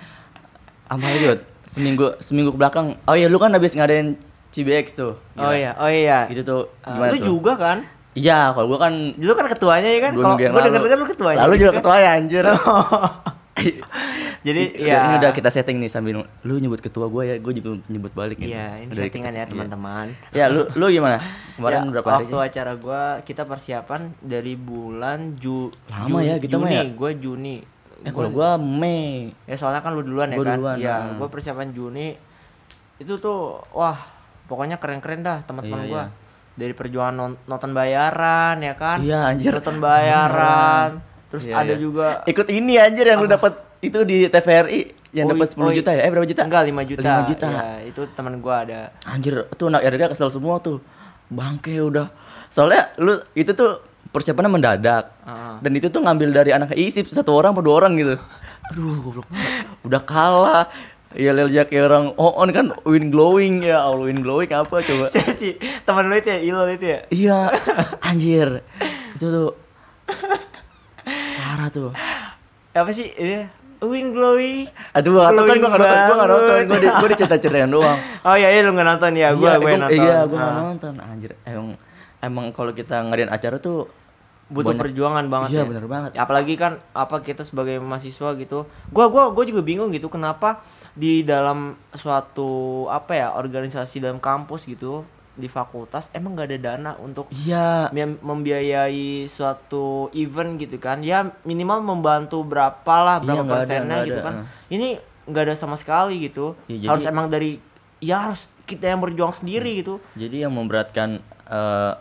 Apa 0.92 1.04
Bud? 1.18 1.40
Seminggu 1.64 2.16
seminggu 2.18 2.50
ke 2.50 2.58
belakang. 2.58 2.96
Oh 3.04 3.12
iya, 3.12 3.28
lu 3.28 3.36
kan 3.36 3.48
habis 3.50 3.72
ngadain 3.72 4.16
CBX 4.50 4.92
tuh. 4.92 5.16
Oh 5.34 5.48
Gila. 5.48 5.52
iya, 5.52 5.70
oh 5.74 5.88
iya. 5.88 6.18
Itu 6.28 6.42
tuh 6.42 6.68
Ah, 6.82 6.96
gimana 6.96 7.08
itu 7.08 7.16
tuh? 7.18 7.26
juga 7.26 7.52
kan? 7.56 7.78
Iya, 8.12 8.52
kalau 8.52 8.68
gua 8.68 8.78
kan 8.78 8.92
Dulu 9.16 9.32
kan 9.32 9.46
ketuanya 9.48 9.88
ya 9.88 10.00
kan? 10.02 10.12
Kalau 10.12 10.36
lalu. 10.36 10.64
denger-denger 10.68 10.98
lu 11.00 11.06
ketuanya. 11.08 11.38
Lalu 11.44 11.54
juga 11.56 11.70
kan? 11.70 11.78
ketuanya 11.80 12.08
anjir. 12.12 12.44
Jadi 14.42 14.62
ya. 14.76 15.06
ini 15.06 15.14
udah 15.18 15.30
kita 15.30 15.48
setting 15.48 15.78
nih 15.78 15.86
sambil 15.86 16.14
lu 16.42 16.54
nyebut 16.58 16.78
ketua 16.78 17.06
gua 17.06 17.22
ya, 17.22 17.38
gua 17.38 17.50
juga 17.50 17.78
nyebut 17.86 18.10
balik 18.10 18.36
gitu. 18.36 18.50
Iya, 18.50 18.74
ini 18.76 18.90
Udah 18.90 19.04
settingan 19.06 19.32
ya 19.32 19.44
teman-teman. 19.46 20.06
Ya, 20.30 20.50
lu 20.50 20.66
lu 20.72 20.90
gimana? 20.90 21.22
Kemarin 21.54 21.78
Ya, 21.78 21.90
berapa 21.92 22.08
hari 22.08 22.24
waktu 22.24 22.34
sih? 22.34 22.46
acara 22.50 22.72
gua 22.74 23.02
kita 23.22 23.42
persiapan 23.42 24.00
dari 24.18 24.54
bulan 24.54 25.38
Ju 25.38 25.70
Lama 25.86 26.10
Ju- 26.12 26.22
ya, 26.22 26.34
kita 26.36 26.58
Juni, 26.58 26.74
ya? 26.74 26.84
gua 26.90 27.10
Juni. 27.12 27.56
Eh 28.02 28.10
kalau 28.10 28.30
gua 28.30 28.58
Mei. 28.58 29.30
Ya 29.46 29.54
soalnya 29.54 29.78
kan 29.78 29.94
lu 29.94 30.02
duluan 30.02 30.28
ya 30.28 30.36
Gua 30.36 30.44
kan? 30.44 30.58
duluan, 30.58 30.76
ya, 30.76 30.96
nah. 30.98 31.14
gua 31.16 31.28
persiapan 31.28 31.70
Juni. 31.70 32.18
Itu 32.98 33.14
tuh 33.16 33.62
wah, 33.70 33.94
pokoknya 34.44 34.76
keren-keren 34.76 35.22
dah 35.22 35.38
teman-teman 35.40 35.80
Iya, 35.80 35.88
gua. 35.88 36.02
iya. 36.02 36.20
Dari 36.52 36.74
perjuangan 36.74 37.14
non- 37.14 37.40
nonton 37.46 37.70
bayaran 37.70 38.58
ya 38.58 38.74
kan? 38.74 38.98
Iya, 38.98 39.22
anjir. 39.24 39.54
Nonton 39.54 39.78
bayaran. 39.78 40.98
Terus 41.30 41.46
Iya, 41.46 41.54
ada 41.56 41.72
iya. 41.72 41.80
juga 41.80 42.06
Ikut 42.26 42.44
ini 42.48 42.76
anjir 42.76 43.06
yang 43.06 43.16
lu 43.16 43.30
dapat 43.30 43.56
itu 43.82 43.98
di 44.02 44.18
TVRI 44.26 44.80
yang 45.12 45.26
Oh, 45.26 45.34
dapat 45.34 45.46
i- 45.46 45.52
10 45.52 45.60
oh, 45.60 45.68
i- 45.68 45.76
juta 45.76 45.90
ya? 45.90 46.00
Eh 46.02 46.10
berapa 46.10 46.24
juta? 46.24 46.42
Enggak, 46.42 46.62
5 46.64 46.82
juta. 46.86 47.02
5 47.02 47.28
juta. 47.28 47.46
Ya, 47.46 47.66
itu 47.84 48.00
teman 48.14 48.38
gua 48.38 48.62
ada. 48.62 48.80
Anjir, 49.04 49.44
tuh 49.52 49.68
anak 49.68 49.82
RDA 49.84 50.08
kesel 50.08 50.30
semua 50.30 50.56
tuh. 50.56 50.78
Bangke 51.28 51.76
udah. 51.76 52.08
Soalnya 52.48 52.94
lu 52.96 53.16
itu 53.32 53.52
tuh 53.52 53.82
persiapannya 54.08 54.50
mendadak. 54.50 55.10
Heeh. 55.22 55.54
Dan 55.60 55.72
itu 55.74 55.88
tuh 55.88 56.00
ngambil 56.00 56.28
dari 56.32 56.50
anak 56.50 56.72
ISIP 56.72 57.06
satu 57.06 57.32
orang 57.32 57.52
atau 57.52 57.60
dua 57.60 57.74
orang 57.76 57.92
gitu. 57.96 58.14
Aduh, 58.70 58.96
goblok. 59.00 59.26
Udah 59.82 60.00
kalah. 60.00 60.64
Ya 61.12 61.28
Lelja 61.28 61.68
kayak 61.68 61.84
orang 61.84 62.04
oh 62.16 62.32
on 62.32 62.48
kan 62.50 62.72
win 62.84 63.12
glowing 63.12 63.60
ya 63.60 63.84
Allah 63.84 64.08
win 64.08 64.24
glowing 64.24 64.48
apa 64.48 64.80
coba 64.80 65.10
Saya 65.12 65.36
sih 65.36 65.60
teman 65.84 66.08
lu 66.08 66.16
itu 66.16 66.24
ya, 66.24 66.40
Ilol 66.40 66.72
itu 66.72 66.86
ya. 66.88 67.00
iya 67.12 67.38
anjir 68.08 68.64
itu 69.12 69.26
tuh 69.28 69.52
parah 71.36 71.68
tuh 71.68 71.92
Apa 72.72 72.88
sih 72.88 73.12
ini? 73.12 73.44
Wind 73.82 74.10
glowing. 74.12 74.70
aduh 74.92 75.26
tahu 75.26 75.42
kan 75.42 75.56
gua 75.56 75.68
nggak 75.68 75.80
nonton 75.80 75.98
gua 76.00 76.14
nggak 76.14 76.30
nonton 76.30 76.54
gua 76.62 76.78
di 76.78 76.88
gua 76.88 77.08
dicerita 77.08 77.36
ceritain 77.36 77.66
doang 77.72 77.98
Oh 78.22 78.34
iya, 78.34 78.48
iya 78.48 78.60
lu 78.60 78.70
nggak 78.70 78.88
nonton 78.88 79.10
ya, 79.12 79.28
gua 79.32 79.42
iya, 79.44 79.52
gua 79.52 79.68
yang 79.68 79.76
gua- 79.76 79.82
nonton. 79.84 79.98
iya 79.98 80.18
gua 80.22 80.38
nggak 80.38 80.52
Ah. 80.52 80.62
nonton 80.64 80.92
anjir 80.98 81.30
emang 81.42 81.68
emang 82.20 82.46
kalau 82.50 82.70
kita 82.70 82.96
ngadain 83.02 83.26
acara 83.28 83.58
tuh 83.58 83.90
butuh 84.48 84.70
banyak- 84.70 84.82
perjuangan 84.84 85.24
banget 85.26 85.48
iya 85.50 85.58
ya. 85.58 85.66
bener 85.66 85.86
banget 85.86 86.10
Apalagi 86.14 86.54
kan 86.54 86.72
apa 86.92 87.16
kita 87.18 87.40
sebagai 87.40 87.78
mahasiswa 87.78 88.36
gitu. 88.36 88.58
Gua 88.88 89.08
gua 89.08 89.28
gua 89.28 89.42
juga 89.42 89.60
bingung 89.60 89.90
gitu 89.90 90.06
kenapa 90.06 90.60
di 90.92 91.22
dalam 91.22 91.72
suatu 91.92 92.48
apa 92.86 93.12
ya 93.12 93.28
organisasi 93.32 93.98
dalam 93.98 94.18
kampus 94.18 94.64
gitu 94.64 95.08
di 95.34 95.46
fakultas 95.46 96.12
emang 96.12 96.34
gak 96.34 96.44
ada 96.46 96.58
dana 96.60 96.92
untuk 96.98 97.24
iya 97.32 97.88
mem- 97.90 98.20
membiayai 98.20 99.24
suatu 99.26 99.84
event 100.12 100.56
gitu 100.56 100.76
kan 100.76 101.00
ya 101.00 101.24
minimal 101.42 101.80
membantu 101.80 102.40
berapa 102.42 102.94
lah 102.98 103.16
Iya, 103.16 103.26
berapa 103.34 103.40
ada, 103.42 103.52
persennya 103.58 103.80
nggak 103.94 104.06
gitu 104.06 104.14
ada, 104.14 104.26
kan 104.26 104.34
eh. 104.36 104.46
ini 104.70 104.88
nggak 105.22 105.42
ada 105.42 105.54
sama 105.54 105.74
sekali 105.74 106.20
gitu 106.22 106.52
Ya, 106.66 106.76
jadi- 106.78 106.88
harus 106.90 107.04
emang 107.06 107.26
dari 107.26 107.56
ya 107.98 108.28
harus 108.28 108.44
kita 108.62 108.86
yang 108.86 109.00
berjuang 109.00 109.32
sendiri 109.32 109.80
gitu 109.80 110.04
Jadi 110.12 110.36
yang 110.38 110.52
memberatkan 110.52 111.16
eh, 111.46 111.92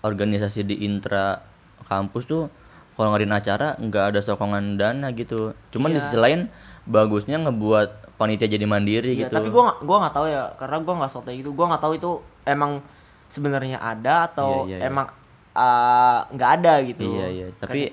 organisasi 0.00 0.62
di 0.64 0.82
intra 0.82 1.42
kampus 1.82 2.24
tuh 2.24 2.46
kalau 2.92 3.10
ngadain 3.10 3.32
acara 3.32 3.74
nggak 3.76 4.04
ada 4.06 4.20
sokongan 4.20 4.76
dana 4.76 5.10
gitu. 5.10 5.50
Cuman 5.70 5.90
di 5.90 5.98
Iya. 5.98 6.04
sisi 6.04 6.16
lain 6.16 6.40
bagusnya 6.84 7.38
ngebuat 7.38 8.14
panitia 8.14 8.46
jadi 8.48 8.62
mandiri 8.64 9.14
Iya, 9.14 9.26
gitu. 9.26 9.32
tapi 9.32 9.48
gua 9.48 9.78
gua 9.80 9.96
nggak 10.02 10.14
tahu 10.14 10.26
ya 10.26 10.42
karena 10.56 10.76
gua 10.78 10.94
nggak 10.98 11.10
sotoy 11.10 11.34
gitu 11.36 11.50
gua 11.50 11.66
nggak 11.68 11.80
tahu 11.80 11.94
itu 11.94 12.10
emang 12.44 12.82
sebenarnya 13.26 13.78
ada 13.78 14.28
atau 14.28 14.64
Iya, 14.64 14.68
iya, 14.68 14.76
iya. 14.78 14.88
emang 14.88 15.06
uh, 15.52 16.18
nggak 16.28 16.50
ada 16.60 16.72
gitu 16.84 17.02
Iya 17.04 17.26
iya. 17.28 17.46
Tapi 17.56 17.92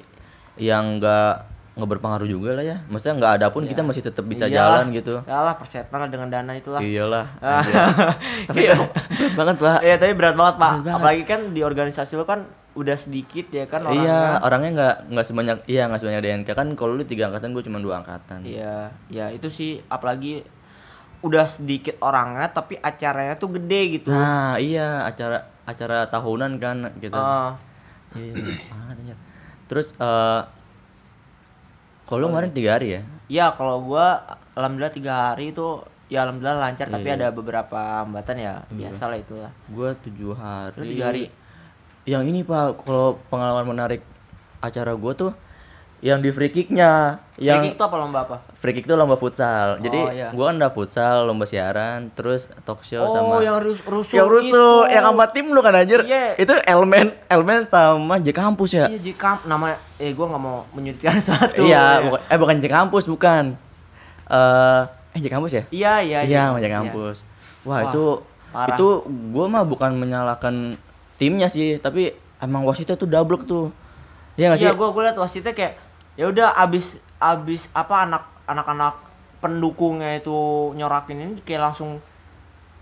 yang 0.59 0.99
nggak 0.99 1.33
nggak 1.79 1.89
berpengaruh 1.95 2.27
juga 2.27 2.59
lah 2.59 2.65
ya. 2.65 2.77
Maksudnya 2.91 3.15
nggak 3.15 3.33
ada 3.39 3.47
pun 3.49 3.63
kita 3.63 3.79
masih 3.79 4.03
tetap 4.03 4.27
bisa 4.27 4.51
Iyalah. 4.51 4.83
jalan 4.83 4.91
gitu. 4.91 5.15
Iyalah 5.23 5.55
persetan 5.55 5.97
lah 5.97 6.09
dengan 6.11 6.27
dana 6.27 6.51
itulah 6.51 6.83
Iyalah. 6.83 7.25
Ah. 7.39 7.63
tapi 8.51 8.67
Iya. 8.67 8.75
berat 9.15 9.33
banget 9.39 9.55
pak. 9.57 9.79
Iya 9.79 9.95
tapi 9.95 10.11
berat 10.13 10.35
banget 10.35 10.55
pak. 10.59 10.71
Berat 10.71 10.83
banget. 10.83 10.99
Apalagi 10.99 11.23
kan 11.23 11.41
di 11.55 11.61
organisasi 11.63 12.19
lu 12.19 12.27
kan 12.27 12.43
udah 12.75 12.95
sedikit 12.99 13.47
ya 13.49 13.63
kan 13.63 13.87
orangnya. 13.87 14.03
Iya 14.03 14.19
orangnya 14.43 14.71
nggak 14.75 14.95
nggak 15.09 15.25
sebanyak 15.25 15.57
iya 15.65 15.87
nggak 15.87 15.99
sebanyak 15.99 16.21
DNK 16.21 16.49
kan 16.51 16.67
kalau 16.75 16.93
lu 16.93 17.03
tiga 17.03 17.31
angkatan 17.31 17.55
gue 17.55 17.63
cuma 17.63 17.79
dua 17.79 18.03
angkatan. 18.03 18.43
Iya, 18.43 18.91
ya 19.07 19.25
itu 19.31 19.47
sih 19.47 19.79
apalagi 19.87 20.43
udah 21.19 21.45
sedikit 21.45 21.99
orangnya 21.99 22.47
tapi 22.47 22.79
acaranya 22.79 23.35
tuh 23.35 23.51
gede 23.59 23.81
gitu. 23.99 24.07
Nah 24.09 24.55
iya 24.55 25.03
acara 25.03 25.51
acara 25.67 26.07
tahunan 26.07 26.51
kan 26.57 26.77
gitu. 26.97 27.15
Ah, 27.15 27.59
Iya. 28.15 29.13
Terus 29.69 29.93
eh 29.93 30.41
kalau 32.07 32.25
lu 32.25 32.27
kemarin 32.33 32.49
tiga 32.49 32.73
hari 32.73 32.97
ya? 32.97 33.01
Iya 33.29 33.45
kalau 33.53 33.85
gua 33.85 34.17
alhamdulillah 34.57 34.89
tiga 34.89 35.13
hari 35.29 35.53
itu 35.53 35.85
ya 36.09 36.25
alhamdulillah 36.25 36.57
lancar 36.57 36.89
tapi 36.89 37.05
Iya. 37.05 37.21
ada 37.21 37.27
beberapa 37.29 38.01
hambatan 38.01 38.35
ya 38.39 38.53
biasa 38.65 39.13
lah 39.13 39.17
itulah. 39.19 39.51
Gua 39.69 39.93
tujuh 39.93 40.33
hari. 40.33 40.73
Lu 40.73 40.85
tiga 40.87 41.03
hari? 41.13 41.29
Yang 42.09 42.23
ini 42.25 42.39
pak, 42.41 42.81
kalau 42.81 43.21
pengalaman 43.29 43.69
menarik 43.69 44.01
acara 44.57 44.97
gua 44.97 45.13
tuh 45.13 45.31
yang 45.99 46.17
di 46.17 46.29
free 46.29 46.47
kicknya, 46.47 47.19
yang 47.35 47.59
Yang 47.59 47.75
itu 47.75 47.81
apa 47.81 47.95
lomba 47.95 48.19
apa? 48.21 48.35
free 48.55 48.71
kick 48.71 48.85
tuh 48.85 48.95
lomba 48.95 49.15
futsal. 49.15 49.75
Jadi 49.77 49.99
Oh, 49.99 50.07
iya. 50.09 50.27
gua 50.29 50.47
kan 50.47 50.55
udah 50.57 50.69
futsal, 50.69 51.23
lomba 51.23 51.43
siaran, 51.43 52.07
terus 52.09 52.47
talk 52.61 52.81
show 52.81 53.03
Oh 53.03 53.09
sama 53.09 53.39
yang 53.39 53.57
rus 53.57 53.79
rusuh 53.81 54.15
yang 54.15 54.25
rusuh, 54.25 54.47
itu. 54.85 54.91
yang 54.91 55.03
sama 55.05 55.27
tim 55.27 55.47
lu 55.47 55.59
kan 55.59 55.73
anjir. 55.73 56.01
Iya. 56.01 56.35
Itu 56.35 56.55
elemen 56.57 57.11
elemen 57.25 57.67
sama 57.67 58.15
J 58.17 58.31
kampus 58.31 58.71
ya. 58.73 58.87
Iya 58.87 58.99
J 59.01 59.07
Kamp 59.13 59.43
nama 59.43 59.71
eh 59.93 60.11
gua 60.11 60.29
nggak 60.29 60.41
mau 60.41 60.63
menyudutkan 60.71 61.19
suatu. 61.25 61.61
Iya, 61.61 61.83
ya. 61.93 62.03
bukan- 62.05 62.23
eh 62.25 62.37
bukan 62.37 62.55
J 62.57 62.65
kampus 62.69 63.03
bukan. 63.05 63.43
Eh 64.25 64.81
eh 65.09 65.19
J 65.19 65.27
kampus 65.27 65.51
ya? 65.53 65.63
Iya 65.69 65.93
iya 65.99 66.19
Iya, 66.21 66.41
sama 66.47 66.59
J 66.59 66.67
Kamp, 66.69 66.85
kampus. 66.87 67.17
Wah, 67.61 67.71
Wah, 67.77 67.79
itu 67.85 68.03
parah. 68.49 68.71
itu 68.73 68.87
gua 69.29 69.45
mah 69.47 69.63
bukan 69.63 69.91
menyalahkan 69.93 70.79
timnya 71.17 71.47
sih, 71.47 71.75
tapi 71.75 72.11
emang 72.37 72.63
wasitnya 72.63 72.95
tuh 72.95 73.03
double 73.05 73.41
tuh. 73.41 73.67
Iya 74.35 74.47
nggak 74.49 74.59
Iya, 74.61 74.71
sih? 74.71 74.77
gua 74.77 74.87
gua 74.89 75.03
liat 75.03 75.17
wasitnya 75.17 75.51
kayak 75.51 75.75
ya 76.19 76.27
udah 76.27 76.51
abis 76.59 76.99
abis 77.15 77.71
apa 77.71 78.03
anak 78.03 78.23
anak-anak 78.43 78.95
pendukungnya 79.39 80.19
itu 80.19 80.35
nyorakin 80.75 81.15
ini 81.15 81.39
kayak 81.47 81.71
langsung 81.71 82.03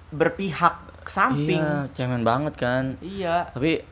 berpihak 0.09 0.73
ke 1.05 1.11
samping. 1.13 1.61
Iya, 1.61 1.85
cemen 1.93 2.25
banget 2.25 2.57
kan. 2.57 2.97
Iya. 2.97 3.53
Tapi 3.53 3.85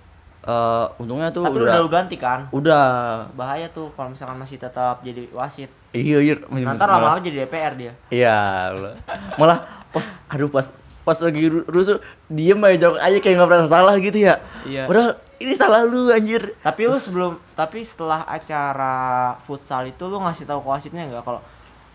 eh 0.46 0.86
untungnya 1.02 1.34
tuh 1.34 1.42
Tapi 1.42 1.58
udah 1.58 1.74
udah 1.74 1.82
lu 1.82 1.90
ganti 1.90 2.16
kan? 2.22 2.46
udah 2.54 2.86
Bahaya 3.34 3.66
tuh 3.70 3.90
kalau 3.98 4.14
misalkan 4.14 4.38
masih 4.38 4.62
tetap 4.62 5.02
jadi 5.02 5.26
wasit. 5.34 5.70
iya 5.90 6.22
iya 6.22 6.38
Nanti 6.38 6.82
lama-lama 6.86 7.18
jadi 7.22 7.46
DPR 7.46 7.74
dia. 7.74 7.94
Iya, 8.10 8.70
malah 9.38 9.62
pas 9.90 10.06
aduh 10.30 10.50
pas 10.50 10.70
pas 11.06 11.14
lagi 11.22 11.46
ru- 11.46 11.68
rusuh 11.70 12.02
diem 12.28 12.58
aja 12.60 12.90
jawab 12.90 12.98
aja 12.98 13.18
kayak 13.22 13.36
nggak 13.38 13.50
pernah 13.54 13.70
salah 13.70 13.96
gitu 14.02 14.18
ya. 14.18 14.42
Iya. 14.66 14.90
Padahal 14.90 15.12
ini 15.38 15.54
salah 15.54 15.86
lu 15.86 16.10
anjir. 16.10 16.58
Tapi 16.60 16.82
lu 16.90 16.98
sebelum 16.98 17.38
tapi 17.54 17.86
setelah 17.86 18.26
acara 18.26 18.96
futsal 19.46 19.86
itu 19.86 20.04
lu 20.04 20.18
ngasih 20.18 20.50
tahu 20.50 20.66
ke 20.66 20.70
wasitnya 20.70 21.06
nggak 21.06 21.22
kalau 21.22 21.46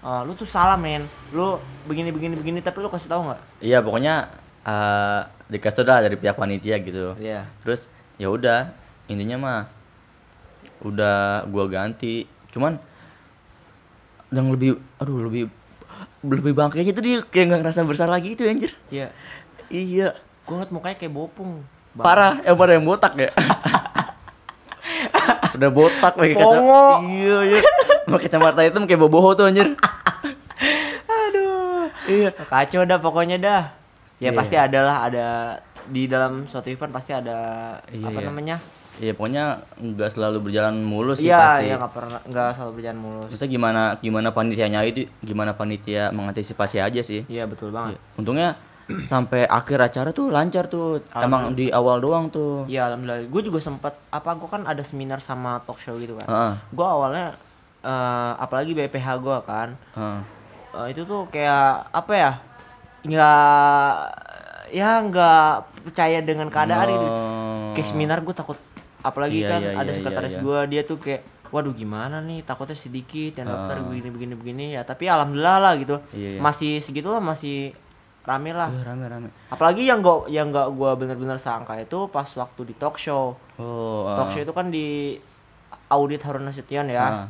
"Eh, 0.01 0.23
lu 0.25 0.33
tuh 0.33 0.47
salah 0.47 0.79
men, 0.79 1.05
lu 1.35 1.59
begini 1.85 2.09
begini 2.09 2.39
begini 2.39 2.59
tapi 2.63 2.79
lu 2.79 2.89
kasih 2.89 3.11
tahu 3.11 3.27
nggak? 3.27 3.41
Iya 3.61 3.83
pokoknya 3.83 4.15
eh 4.63 5.21
dikasih 5.51 5.83
tau 5.83 5.85
dah 5.85 5.99
dari 6.01 6.15
pihak 6.15 6.39
panitia 6.39 6.79
gitu. 6.79 7.19
Iya. 7.19 7.51
Terus 7.67 7.91
ya 8.15 8.31
udah 8.31 8.71
intinya 9.11 9.37
mah 9.37 9.61
udah 10.81 11.45
gua 11.51 11.67
ganti. 11.67 12.25
Cuman 12.55 12.79
yang 14.31 14.47
lebih 14.49 14.79
aduh 14.97 15.27
lebih 15.27 15.51
lebih 16.23 16.53
bangkainya 16.53 16.93
tuh 16.93 17.05
dia 17.05 17.17
kayak 17.25 17.45
nggak 17.51 17.61
ngerasa 17.65 17.81
bersalah 17.89 18.19
gitu 18.21 18.45
anjir. 18.45 18.73
Iya. 18.89 19.13
Iya. 19.71 20.09
Gua 20.45 20.61
ngeliat 20.61 20.71
mukanya 20.75 20.97
kayak 20.99 21.15
bopung. 21.15 21.63
Bang. 21.91 22.07
Parah, 22.07 22.33
yang 22.47 22.55
pada 22.55 22.73
yang 22.79 22.87
botak 22.87 23.13
ya. 23.19 23.31
udah 25.59 25.71
botak 25.71 26.13
pakai 26.15 26.35
kacamata. 26.39 27.03
Iya, 27.05 27.37
iya. 27.45 27.59
Pakai 28.07 28.25
kacamata 28.31 28.61
hitam 28.63 28.85
kayak 28.87 29.01
boboho 29.03 29.35
tuh 29.35 29.51
anjir. 29.51 29.75
Aduh. 31.07 31.91
Iya. 32.07 32.31
Kacau 32.35 32.83
dah 32.87 32.99
pokoknya 33.03 33.37
dah. 33.39 33.63
Ya 34.21 34.31
Iya. 34.31 34.37
pasti 34.37 34.55
ada 34.55 34.81
lah 34.85 34.97
ada 35.09 35.27
di 35.89 36.05
dalam 36.07 36.45
suatu 36.47 36.69
event 36.69 36.93
pasti 36.93 37.17
ada 37.17 37.39
Iya, 37.89 38.13
apa 38.13 38.21
iya. 38.21 38.27
namanya? 38.29 38.57
Iya, 39.01 39.17
pokoknya 39.17 39.45
nggak 39.81 40.11
selalu 40.13 40.39
berjalan 40.45 40.77
mulus 40.79 41.19
sih 41.19 41.27
Iya, 41.27 41.41
pasti. 41.41 41.65
ya 41.67 41.75
nggak 41.81 41.93
pernah 41.93 42.21
nggak 42.23 42.49
selalu 42.53 42.73
berjalan 42.77 42.99
mulus. 43.01 43.29
Maksudnya 43.33 43.49
gimana 43.49 43.83
gimana 43.99 44.29
panitianya 44.31 44.81
itu 44.85 45.01
gimana 45.21 45.57
panitia 45.57 46.13
mengantisipasi 46.13 46.77
aja 46.79 47.01
sih. 47.01 47.25
Iya 47.25 47.49
betul 47.49 47.73
banget. 47.73 47.97
Iya. 47.97 48.01
Untungnya 48.15 48.49
sampai 49.11 49.49
akhir 49.49 49.79
acara 49.81 50.11
tuh 50.13 50.29
lancar 50.29 50.69
tuh. 50.69 51.01
Emang 51.17 51.57
di 51.57 51.73
awal 51.73 51.99
doang 51.99 52.29
tuh. 52.29 52.69
Iya 52.69 52.93
alhamdulillah. 52.93 53.25
Gue 53.27 53.43
juga 53.43 53.57
sempat 53.59 53.97
apa 54.13 54.37
gue 54.37 54.47
kan 54.47 54.69
ada 54.69 54.85
seminar 54.85 55.19
sama 55.19 55.65
talk 55.65 55.81
show 55.81 55.97
gitu 55.97 56.15
kan. 56.15 56.29
Heeh. 56.29 56.53
Gue 56.71 56.85
awalnya 56.85 57.33
eh, 57.81 58.33
apalagi 58.37 58.77
BPH 58.77 59.09
gue 59.17 59.39
kan 59.43 59.69
Heeh. 59.97 60.21
eh, 60.77 60.87
itu 60.93 61.03
tuh 61.03 61.25
kayak 61.33 61.89
apa 61.89 62.13
ya 62.13 62.33
nggak 63.01 63.97
ya 64.71 65.03
nggak 65.03 65.51
percaya 65.83 66.19
dengan 66.21 66.47
keadaan 66.47 66.87
gitu. 66.87 67.09
Oh. 67.09 67.73
Kayak 67.73 67.87
seminar 67.87 68.19
gue 68.21 68.35
takut 68.35 68.59
apalagi 69.01 69.39
Iya, 69.39 69.49
kan 69.49 69.61
iya, 69.61 69.71
ada 69.75 69.87
iya, 69.87 69.95
sekretaris 69.95 70.31
iya, 70.31 70.37
iya. 70.37 70.45
gue 70.45 70.59
dia 70.69 70.83
tuh 70.83 70.97
kayak 70.97 71.21
waduh 71.49 71.73
gimana 71.73 72.21
nih 72.21 72.41
takutnya 72.41 72.75
sedikit 72.75 73.35
yang 73.35 73.49
daftar 73.49 73.75
Ah. 73.75 73.83
begini 73.83 74.09
begini 74.09 74.35
begini 74.35 74.65
ya 74.73 74.83
tapi 74.83 75.07
alhamdulillah 75.07 75.59
lah 75.59 75.73
gitu 75.75 75.99
Iya, 76.11 76.37
iya. 76.37 76.41
masih 76.41 76.79
segitu 76.79 77.09
lah 77.09 77.19
masih 77.19 77.75
rame 78.23 78.53
lah 78.53 78.69
Iya, 78.69 78.87
rame 78.87 79.05
rame. 79.05 79.29
apalagi 79.49 79.83
yang 79.83 79.99
gak 79.99 80.29
yang 80.29 80.49
gak 80.49 80.69
gue 80.69 80.91
bener-bener 80.97 81.35
sangka 81.37 81.75
itu 81.77 82.07
pas 82.07 82.29
waktu 82.31 82.61
di 82.65 82.75
talk 82.75 82.95
show 82.95 83.35
Oh. 83.57 84.15
talk 84.15 84.27
ah. 84.27 84.31
show 84.31 84.41
itu 84.41 84.53
kan 84.53 84.69
di 84.69 85.19
audit 85.89 86.21
Harun 86.21 86.45
Nasution 86.45 86.87
ya 86.87 87.03
Ah. 87.03 87.27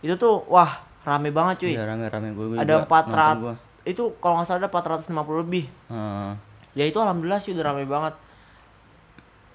itu 0.00 0.14
tuh 0.14 0.46
wah 0.46 0.70
rame 1.02 1.28
banget 1.28 1.56
cuy 1.60 1.72
Iya, 1.72 1.84
rame 1.84 2.06
rame 2.06 2.28
gue. 2.30 2.54
ada 2.54 2.84
400 2.84 3.58
itu 3.84 4.16
kalau 4.16 4.38
nggak 4.38 4.46
salah 4.46 4.60
ada 4.60 4.70
450 4.70 5.10
lebih 5.40 5.64
Heeh. 5.86 6.30
ya 6.74 6.84
itu 6.84 6.96
alhamdulillah 6.96 7.36
sih 7.36 7.50
udah 7.50 7.64
rame 7.66 7.84
banget 7.84 8.14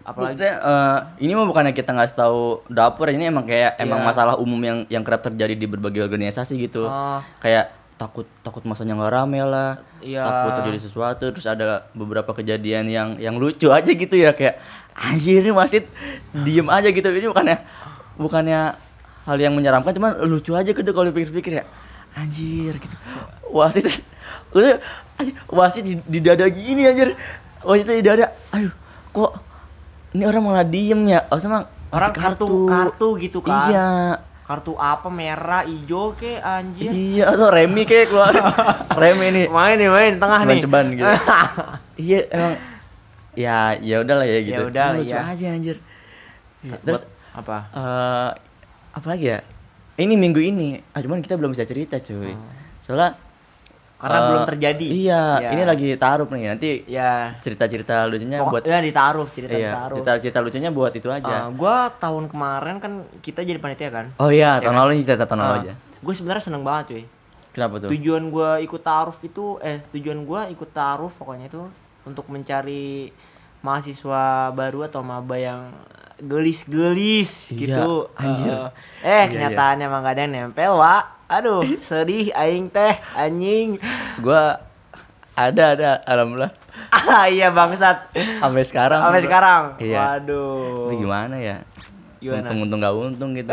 apalagi 0.10 0.36
Maksudnya, 0.36 0.56
eh, 0.58 0.98
ini 1.22 1.32
mah 1.34 1.45
bukannya 1.45 1.72
kita 1.72 1.89
nggak 1.91 2.12
tahu 2.13 2.65
dapur 2.65 3.08
ini 3.08 3.30
emang 3.30 3.45
kayak 3.45 3.78
emang 3.78 4.02
Iya. 4.02 4.08
masalah 4.10 4.36
umum 4.36 4.58
yang 4.58 4.78
yang 4.89 5.04
kerap 5.06 5.22
terjadi 5.22 5.54
di 5.54 5.65
berbagai 5.65 6.02
organisasi 6.02 6.58
gitu 6.58 6.84
Ah. 6.84 7.22
kayak 7.38 7.69
takut 7.95 8.26
takut 8.41 8.63
masanya 8.63 8.95
nggak 8.95 9.12
rame 9.12 9.39
lah 9.43 9.84
Iya. 10.00 10.24
takut 10.24 10.52
terjadi 10.58 10.80
sesuatu 10.82 11.26
terus 11.30 11.43
ada 11.43 11.86
beberapa 11.91 12.32
kejadian 12.32 12.88
yang 12.88 13.10
yang 13.17 13.36
lucu 13.36 13.69
aja 13.69 13.88
gitu 13.88 14.15
ya 14.15 14.32
kayak 14.32 14.58
anjir 14.95 15.39
ini 15.39 15.52
wasit 15.52 15.86
diem 16.34 16.65
aja 16.65 16.88
gitu 16.88 17.06
ini 17.06 17.28
bukannya 17.28 17.58
bukannya 18.15 18.62
hal 19.24 19.38
yang 19.38 19.54
menyeramkan 19.54 19.91
cuman 19.91 20.15
lucu 20.26 20.56
aja 20.56 20.72
gitu 20.72 20.89
kalau 20.89 21.08
dipikir-pikir 21.08 21.60
ya 21.60 21.65
anjir 22.15 22.76
gitu 22.76 22.95
wasit 23.52 23.86
wasit 25.52 25.84
di, 25.84 25.93
di 26.00 26.19
dada 26.19 26.48
gini 26.48 26.88
anjir 26.88 27.13
wasitnya 27.62 27.95
di 28.00 28.06
dada 28.06 28.26
aduh 28.50 28.72
kok 29.12 29.32
ini 30.13 30.24
orang 30.26 30.41
malah 30.41 30.65
diem 30.65 31.02
ya. 31.06 31.26
Oh 31.30 31.38
sama 31.38 31.69
orang 31.93 32.12
kartu 32.13 32.65
kartu. 32.65 33.08
gitu 33.22 33.39
kan? 33.45 33.69
Iya. 33.69 33.89
Kartu 34.50 34.74
apa 34.82 35.13
merah 35.13 35.62
hijau 35.62 36.17
ke 36.17 36.41
anjir? 36.41 36.89
Iya 36.89 37.30
atau 37.38 37.54
remi 37.54 37.86
kayak 37.86 38.10
keluar. 38.10 38.34
Remi 39.02 39.28
nih. 39.30 39.45
Main 39.45 39.78
nih 39.78 39.89
main 39.93 40.13
tengah 40.17 40.41
nih. 40.50 40.62
Ceban 40.65 40.86
gitu. 40.98 41.06
Iya 42.00 42.19
emang. 42.34 42.54
Ya 43.38 43.78
ya 43.78 43.95
udahlah 44.02 44.26
ya 44.26 44.39
gitu. 44.41 44.63
Ya 44.65 44.69
udahlah, 44.72 44.98
lucu 45.04 45.13
ya. 45.13 45.22
aja 45.22 45.45
anjir. 45.54 45.78
Buat 46.65 46.82
terus 46.82 47.02
apa? 47.36 47.58
eh 47.76 48.30
apa 48.98 49.06
lagi 49.06 49.26
ya? 49.38 49.39
Ini 50.00 50.15
minggu 50.15 50.41
ini. 50.41 50.80
Ah, 50.95 51.04
cuman 51.04 51.19
kita 51.22 51.36
belum 51.36 51.54
bisa 51.54 51.67
cerita 51.67 52.00
cuy. 52.02 52.34
Soalnya 52.82 53.19
karena 53.99 54.15
eh, 54.15 54.25
belum 54.25 54.43
terjadi. 54.47 54.85
iya 54.88 55.23
Ya. 55.38 55.49
ini 55.51 55.63
lagi 55.63 55.88
taruh 55.93 56.23
nih 56.25 56.47
nanti 56.47 56.69
ya 56.88 57.35
cerita-cerita 57.38 58.07
lucunya 58.07 58.39
Pokok- 58.39 58.49
buat 58.49 58.63
ya 58.63 58.79
ditaruh 58.79 59.27
cerita 59.29 59.51
iya 59.53 59.69
ditaruh. 59.69 59.95
cerita-cerita 59.97 60.39
lucunya 60.39 60.69
buat 60.69 60.93
itu 60.93 61.07
aja. 61.07 61.35
Ah, 61.38 61.47
gua 61.49 61.91
tahun 61.93 62.25
kemarin 62.25 62.75
kan 62.77 62.91
kita 63.19 63.41
jadi 63.41 63.57
panitia 63.57 63.89
kan? 63.89 64.05
Oh 64.15 64.29
iya 64.29 64.57
tahun 64.57 64.75
lalu 64.77 64.91
ini 64.93 65.03
cerita 65.03 65.25
tahun 65.25 65.41
lalu 65.41 65.51
Ah. 65.51 65.62
aja. 65.62 65.73
gue 65.99 66.13
sebenarnya 66.13 66.41
seneng 66.41 66.63
banget 66.63 66.85
cuy. 66.89 67.03
Kenapa 67.49 67.75
tuh? 67.77 67.89
tujuan 67.89 68.23
gua 68.25 68.49
ikut 68.57 68.79
taaruf 68.79 69.19
itu 69.19 69.59
eh 69.59 69.83
tujuan 69.89 70.23
gua 70.23 70.47
ikut 70.47 70.69
taaruf 70.69 71.12
pokoknya 71.13 71.47
itu 71.47 71.67
untuk 72.01 72.23
mencari 72.25 73.12
mahasiswa 73.59 74.23
baru 74.49 74.88
atau 74.88 75.03
maba 75.03 75.35
yang 75.35 75.67
gelis-gelis 76.21 77.51
Iya, 77.51 77.57
gitu. 77.57 77.91
anjir. 78.13 78.47
Eh, 78.47 78.67
eh 79.01 79.12
Iya, 79.17 79.23
kenyataannya 79.27 79.85
emang 79.85 80.01
gak 80.01 80.13
ada 80.13 80.21
yang 80.21 80.31
nempel 80.45 80.71
wa 80.73 81.03
aduh 81.29 81.61
sedih 81.79 82.33
aing 82.33 82.67
teh 82.67 82.97
anjing 83.13 83.77
Gua 84.17 84.57
ada 85.37 85.77
ada 85.77 85.89
alhamdulillah 86.03 86.51
ah 86.89 87.29
iya 87.29 87.47
bangsat 87.47 88.09
sampai 88.41 88.65
sekarang. 88.65 88.99
sampai 88.99 89.21
sekarang 89.21 89.63
Iya. 89.77 89.97
waduh 90.17 90.89
Tapi 90.89 90.95
gimana 90.97 91.35
ya? 91.37 91.57
Gimana? 92.17 92.43
Untung-untung 92.43 92.79
gak 92.81 92.95
untung 92.97 93.29
gitu. 93.31 93.51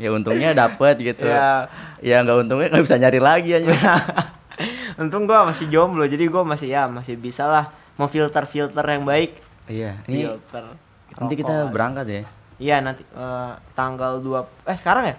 ya 0.00 0.08
untungnya 0.10 0.50
dapet 0.56 0.96
gitu. 0.98 1.28
Iya. 1.28 1.68
Ya 2.00 2.24
nggak 2.24 2.48
untungnya 2.48 2.66
nggak 2.72 2.82
bisa 2.82 2.96
nyari 2.96 3.20
lagi 3.20 3.50
aja. 3.54 3.70
untung 5.02 5.28
gua 5.28 5.44
masih 5.46 5.68
jomblo 5.68 6.02
jadi 6.04 6.24
gua 6.26 6.42
masih 6.42 6.72
ya 6.72 6.88
masih 6.88 7.14
bisa 7.14 7.44
lah 7.44 7.68
memfilter 7.94 8.42
filter 8.48 8.82
yang 8.82 9.04
baik 9.04 9.36
iya. 9.68 10.00
Ini 10.08 10.32
filter 10.32 10.64
nanti 11.12 11.34
kita 11.36 11.68
berangkat 11.68 12.06
ya. 12.08 12.22
Iya 12.56 12.76
nanti 12.80 13.04
eh, 13.04 13.52
tanggal 13.72 14.18
2 14.18 14.66
eh 14.66 14.76
sekarang 14.76 15.04
ya? 15.12 15.16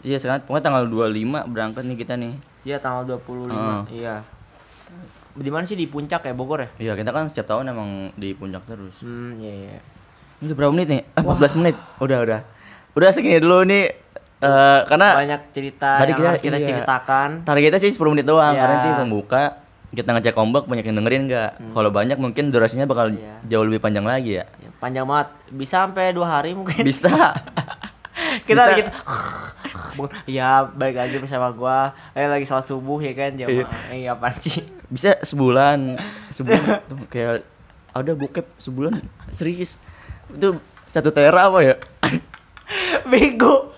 Iya 0.00 0.16
sekarang 0.16 0.40
pokoknya 0.42 0.64
tanggal 0.64 0.84
25 0.86 1.12
berangkat 1.46 1.82
nih 1.84 1.96
kita 1.98 2.14
nih. 2.16 2.32
Iya 2.64 2.76
tanggal 2.78 3.04
25. 3.06 3.44
Heeh. 3.46 3.80
Iya. 3.94 4.14
Di 5.34 5.48
mana 5.48 5.64
sih 5.64 5.74
di 5.74 5.84
puncak 5.84 6.22
ya 6.22 6.32
Bogor 6.32 6.60
ya? 6.60 6.68
Iya 6.78 6.92
kita 6.94 7.10
kan 7.10 7.24
setiap 7.26 7.48
tahun 7.50 7.68
emang 7.68 7.90
di 8.14 8.32
puncak 8.32 8.64
terus. 8.64 9.00
Hmm, 9.00 9.36
iya 9.36 9.52
iya. 9.68 9.78
Ini 10.38 10.48
udah 10.48 10.56
berapa 10.56 10.72
menit 10.72 10.88
nih? 10.90 11.02
Ah, 11.14 11.20
14 11.22 11.52
menit. 11.54 11.76
Udah 11.98 12.18
udah. 12.20 12.40
Udah 12.92 13.08
segini 13.10 13.36
dulu 13.36 13.64
nih. 13.64 14.00
eh 14.42 14.80
karena 14.84 15.08
Banyak 15.14 15.40
cerita 15.52 15.90
tadi 15.96 16.10
yang 16.10 16.18
kita- 16.18 16.28
harus 16.28 16.42
kita 16.42 16.56
iya. 16.56 16.66
ceritakan. 16.66 17.28
targetnya 17.46 17.78
sih 17.78 17.90
10 17.90 18.10
menit 18.10 18.26
doang. 18.26 18.50
Iya. 18.50 18.58
Karena 18.58 18.74
nanti 18.74 18.90
pembuka 18.98 19.42
kita 19.88 20.10
ngecek 20.10 20.34
ombak 20.34 20.64
banyak 20.66 20.82
yang 20.82 20.96
dengerin 20.98 21.22
nggak? 21.26 21.50
Kalau 21.70 21.90
banyak 21.90 22.16
mungkin 22.16 22.48
durasinya 22.48 22.84
bakal 22.84 23.12
Iya. 23.12 23.38
jauh 23.46 23.62
lebih 23.62 23.78
panjang 23.78 24.02
lagi 24.02 24.36
ya. 24.36 24.44
Ya, 24.56 24.72
panjang 24.76 25.04
banget. 25.04 25.30
Bisa 25.48 25.86
sampai 25.86 26.10
dua 26.10 26.26
hari 26.28 26.52
mungkin. 26.52 26.82
Bisa. 26.82 27.12
kita 28.48 28.62
bisa. 28.74 28.90
Gitu. 29.92 30.06
ya 30.26 30.64
balik 30.66 30.96
lagi 30.96 31.16
bersama 31.20 31.52
gua. 31.52 31.92
Eh 32.12 32.26
lagi 32.26 32.44
sholat 32.44 32.64
subuh 32.64 32.98
ya 32.98 33.12
kan 33.12 33.36
jamaah. 33.36 33.68
Eh 33.92 34.08
apaan 34.08 34.34
sih? 34.40 34.64
Bisa 34.88 35.20
sebulan. 35.20 36.00
Sebulan 36.32 36.84
tuh 36.88 36.98
kayak 37.06 37.44
ada 37.92 38.12
bokep 38.16 38.46
sebulan 38.56 38.98
serius. 39.28 39.76
Itu 40.32 40.58
satu 40.88 41.12
tera 41.12 41.48
apa 41.48 41.58
ya? 41.60 41.74
Bego. 43.10 43.72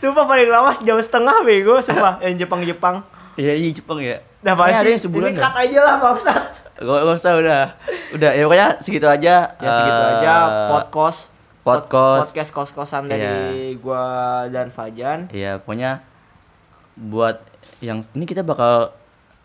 Sumpah 0.00 0.24
paling 0.26 0.48
lama 0.50 0.74
sejam 0.74 0.98
setengah 0.98 1.46
bego 1.46 1.78
sumpah 1.78 2.18
yang 2.24 2.34
Jepang-Jepang. 2.34 3.04
Iya, 3.38 3.54
iya 3.54 3.70
Jepang 3.70 4.02
ya. 4.02 4.18
Nah, 4.42 4.56
pasti 4.56 4.74
ada 4.82 4.90
yang 4.90 5.02
sebulan 5.04 5.30
ini 5.30 5.38
cut 5.38 5.54
aja 5.54 5.78
lah 5.84 5.94
bangsat. 6.00 6.44
Gak, 6.80 6.98
gak 7.04 7.14
usah 7.14 7.32
udah. 7.36 7.62
Udah 8.16 8.30
ya 8.34 8.42
pokoknya 8.48 8.68
segitu 8.80 9.06
aja. 9.06 9.34
Ya 9.60 9.68
segitu 9.70 10.00
Eh, 10.00 10.10
aja 10.18 10.34
podcast 10.66 11.30
podcast. 11.62 12.30
podcast 12.30 12.50
kos-kosan 12.50 13.06
dari 13.06 13.74
gua 13.76 14.04
dan 14.46 14.68
Fajan. 14.68 15.28
Iya, 15.28 15.58
pokoknya 15.58 16.00
buat 16.94 17.40
yang 17.80 18.04
ini 18.10 18.24
kita 18.24 18.42
bakal 18.42 18.92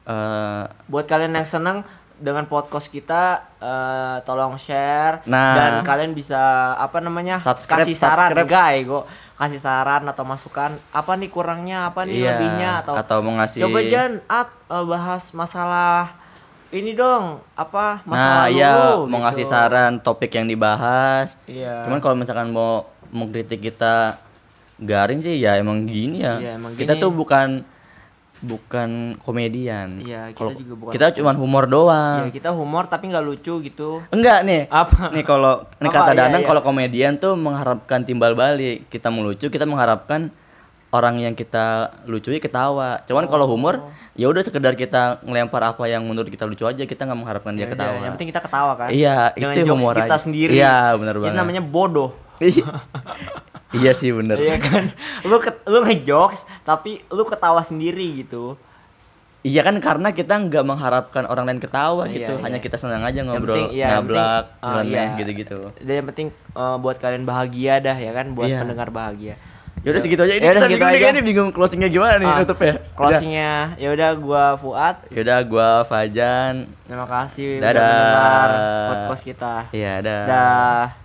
eh 0.04 0.63
Buat 0.86 1.06
kalian 1.06 1.34
yang 1.34 1.45
senang 1.45 1.82
dengan 2.15 2.45
podcast 2.45 2.88
kita 2.88 3.43
eh, 3.58 4.17
tolong 4.21 4.56
share 4.56 5.19
Nah. 5.25 5.51
dan 5.54 5.73
kalian 5.82 6.12
bisa 6.12 6.39
apa 6.73 6.99
namanya 6.99 7.39
Subscribe, 7.39 7.84
kasih 7.84 7.91
saran 7.93 8.32
subscribe. 8.32 8.47
guys 8.47 8.84
go 8.84 9.04
kasih 9.36 9.60
saran 9.60 10.04
atau 10.06 10.23
masukan 10.23 10.71
apa 10.89 11.12
nih 11.13 11.28
kurangnya 11.28 11.86
apa 11.86 12.04
nih 12.04 12.23
Iya, 12.23 12.30
lebihnya 12.34 12.71
atau 12.80 12.93
atau 12.95 13.19
mau 13.19 13.36
ngasih- 13.36 13.60
coba 13.60 13.80
Jan 13.84 14.13
at 14.25 14.47
eh, 14.47 14.86
bahas 14.86 15.23
masalah 15.32 16.15
ini 16.71 16.91
dong 16.93 17.41
apa 17.54 18.01
nah, 18.01 18.10
masalah 18.10 18.47
iya 18.49 18.71
lu, 18.95 19.06
mau 19.06 19.19
gitu. 19.19 19.23
ngasih 19.28 19.45
saran 19.45 19.93
topik 19.99 20.34
yang 20.34 20.47
dibahas. 20.47 21.38
Iya. 21.45 21.86
Cuman 21.86 21.99
kalau 21.99 22.15
misalkan 22.15 22.49
mau 22.49 22.89
mau 23.10 23.28
kritik 23.28 23.62
kita 23.62 24.17
garing 24.75 25.21
sih 25.21 25.38
ya 25.38 25.56
emang 25.56 25.86
gini 25.86 26.25
ya. 26.25 26.36
Iya, 26.38 26.51
emang 26.58 26.73
kita 26.73 26.93
gini. 26.93 27.04
tuh 27.04 27.12
bukan 27.12 27.63
bukan 28.43 29.15
komedian. 29.23 30.04
Iya, 30.04 30.30
kita 30.32 30.38
Kalau- 30.38 30.54
juga 30.54 30.75
bukan 30.75 30.91
Kita 30.93 31.06
cuman 31.15 31.36
humor 31.39 31.65
doang. 31.65 32.28
ya 32.28 32.34
kita 32.34 32.49
humor 32.51 32.84
tapi 32.86 33.08
nggak 33.08 33.25
lucu 33.25 33.63
gitu 33.63 34.04
Enggak 34.12 34.43
nih. 34.43 34.67
Apa? 34.67 35.10
Nih 35.10 35.23
kalau 35.23 35.63
nih 35.80 35.89
kata 35.89 36.12
Iya, 36.12 36.19
Danang 36.28 36.43
iya. 36.43 36.47
kalau 36.47 36.62
komedian 36.62 37.13
tuh 37.17 37.34
mengharapkan 37.34 38.04
timbal 38.04 38.36
balik. 38.36 38.86
Kita 38.91 39.08
melucu, 39.10 39.47
kita 39.47 39.63
mengharapkan 39.63 40.30
orang 40.95 41.19
yang 41.19 41.34
kita 41.34 41.65
lucui 42.05 42.39
ketawa. 42.39 43.03
Cuman 43.03 43.25
kalau 43.25 43.43
humor 43.45 43.84
ya 44.13 44.25
udah 44.25 44.41
sekedar 44.41 44.73
kita 44.73 45.19
ngelempar 45.21 45.62
apa 45.67 45.84
yang 45.86 46.01
menurut 46.01 46.27
kita 46.27 46.43
lucu 46.43 46.63
aja, 46.63 46.81
kita 46.81 47.03
nggak 47.03 47.19
mengharapkan 47.19 47.51
dia 47.51 47.63
Ya 47.63 47.67
udah, 47.67 47.75
ketawa. 47.75 47.97
yang 47.99 48.13
penting 48.15 48.29
kita 48.29 48.41
ketawa 48.41 48.71
kan 48.73 48.89
Iya, 48.89 49.17
dengan 49.34 49.53
itu 49.53 49.67
humor 49.69 49.93
kita 49.93 50.08
aja. 50.10 50.17
sendiri 50.17 50.53
Iya, 50.53 50.95
benar 50.95 51.15
banget. 51.17 51.36
namanya 51.36 51.62
bodoh 51.62 52.15
iya 53.73 53.91
sih 53.91 54.12
bener. 54.12 54.36
Iya 54.38 54.55
kan 54.58 54.84
lu 55.23 55.36
ket, 55.38 55.55
lu 55.63 55.79
ngejokes 55.81 56.43
tapi 56.63 57.03
lu 57.08 57.23
ketawa 57.23 57.60
sendiri 57.62 58.03
gitu 58.17 58.55
Iya 59.39 59.62
kan 59.62 59.77
karena 59.77 60.10
kita 60.10 60.41
nggak 60.41 60.65
mengharapkan 60.65 61.23
orang 61.23 61.45
lain 61.45 61.62
ketawa 61.62 62.03
Iya, 62.03 62.13
gitu, 62.17 62.34
iya. 62.34 62.41
hanya 62.41 62.58
kita 62.58 62.75
senang 62.75 63.03
aja 63.03 63.13
Yang 63.15 63.27
ngobrol, 63.29 63.53
penting- 63.53 63.71
iya, 63.73 63.88
ngablak, 63.93 64.43
penting, 64.58 64.65
ah, 64.65 64.81
iya. 64.81 65.03
gitu-gitu. 65.15 65.60
dan 65.77 65.93
yang 65.93 66.08
penting 66.08 66.27
eh, 66.34 66.75
buat 66.75 66.97
kalian 66.97 67.23
bahagia 67.23 67.73
dah 67.77 67.93
ya 67.95 68.12
kan 68.12 68.25
buat 68.31 68.47
Iya. 68.47 68.60
pendengar 68.60 68.89
bahagia 68.89 69.36
Ya 69.86 69.93
udah 69.93 70.02
segitu 70.02 70.17
aja 70.19 70.34
ini. 70.34 70.41
Yaudah, 70.41 70.65
kita 70.65 70.69
segitu 70.82 70.86
aja. 70.98 71.08
ini 71.08 71.21
bingung 71.21 71.50
closingnya 71.52 71.88
gimana 71.88 72.17
nih 72.17 72.26
Ah, 72.26 72.38
nutup 72.41 72.58
ya. 72.58 72.74
closingnya 72.91 73.54
ya 73.78 73.88
udah 73.88 74.10
gua 74.17 74.45
Fuad 74.58 74.95
Yaudah 75.08 75.39
gua 75.45 75.69
Fajan. 75.86 76.65
terima 76.84 77.06
kasih 77.06 77.62
udah 77.62 77.69
Dadah. 77.69 77.86
mendengar 77.86 78.50
podcast 78.89 79.21
kita 79.24 79.54
Iya, 79.69 79.93
dah. 80.02 80.21
dah 80.26 81.05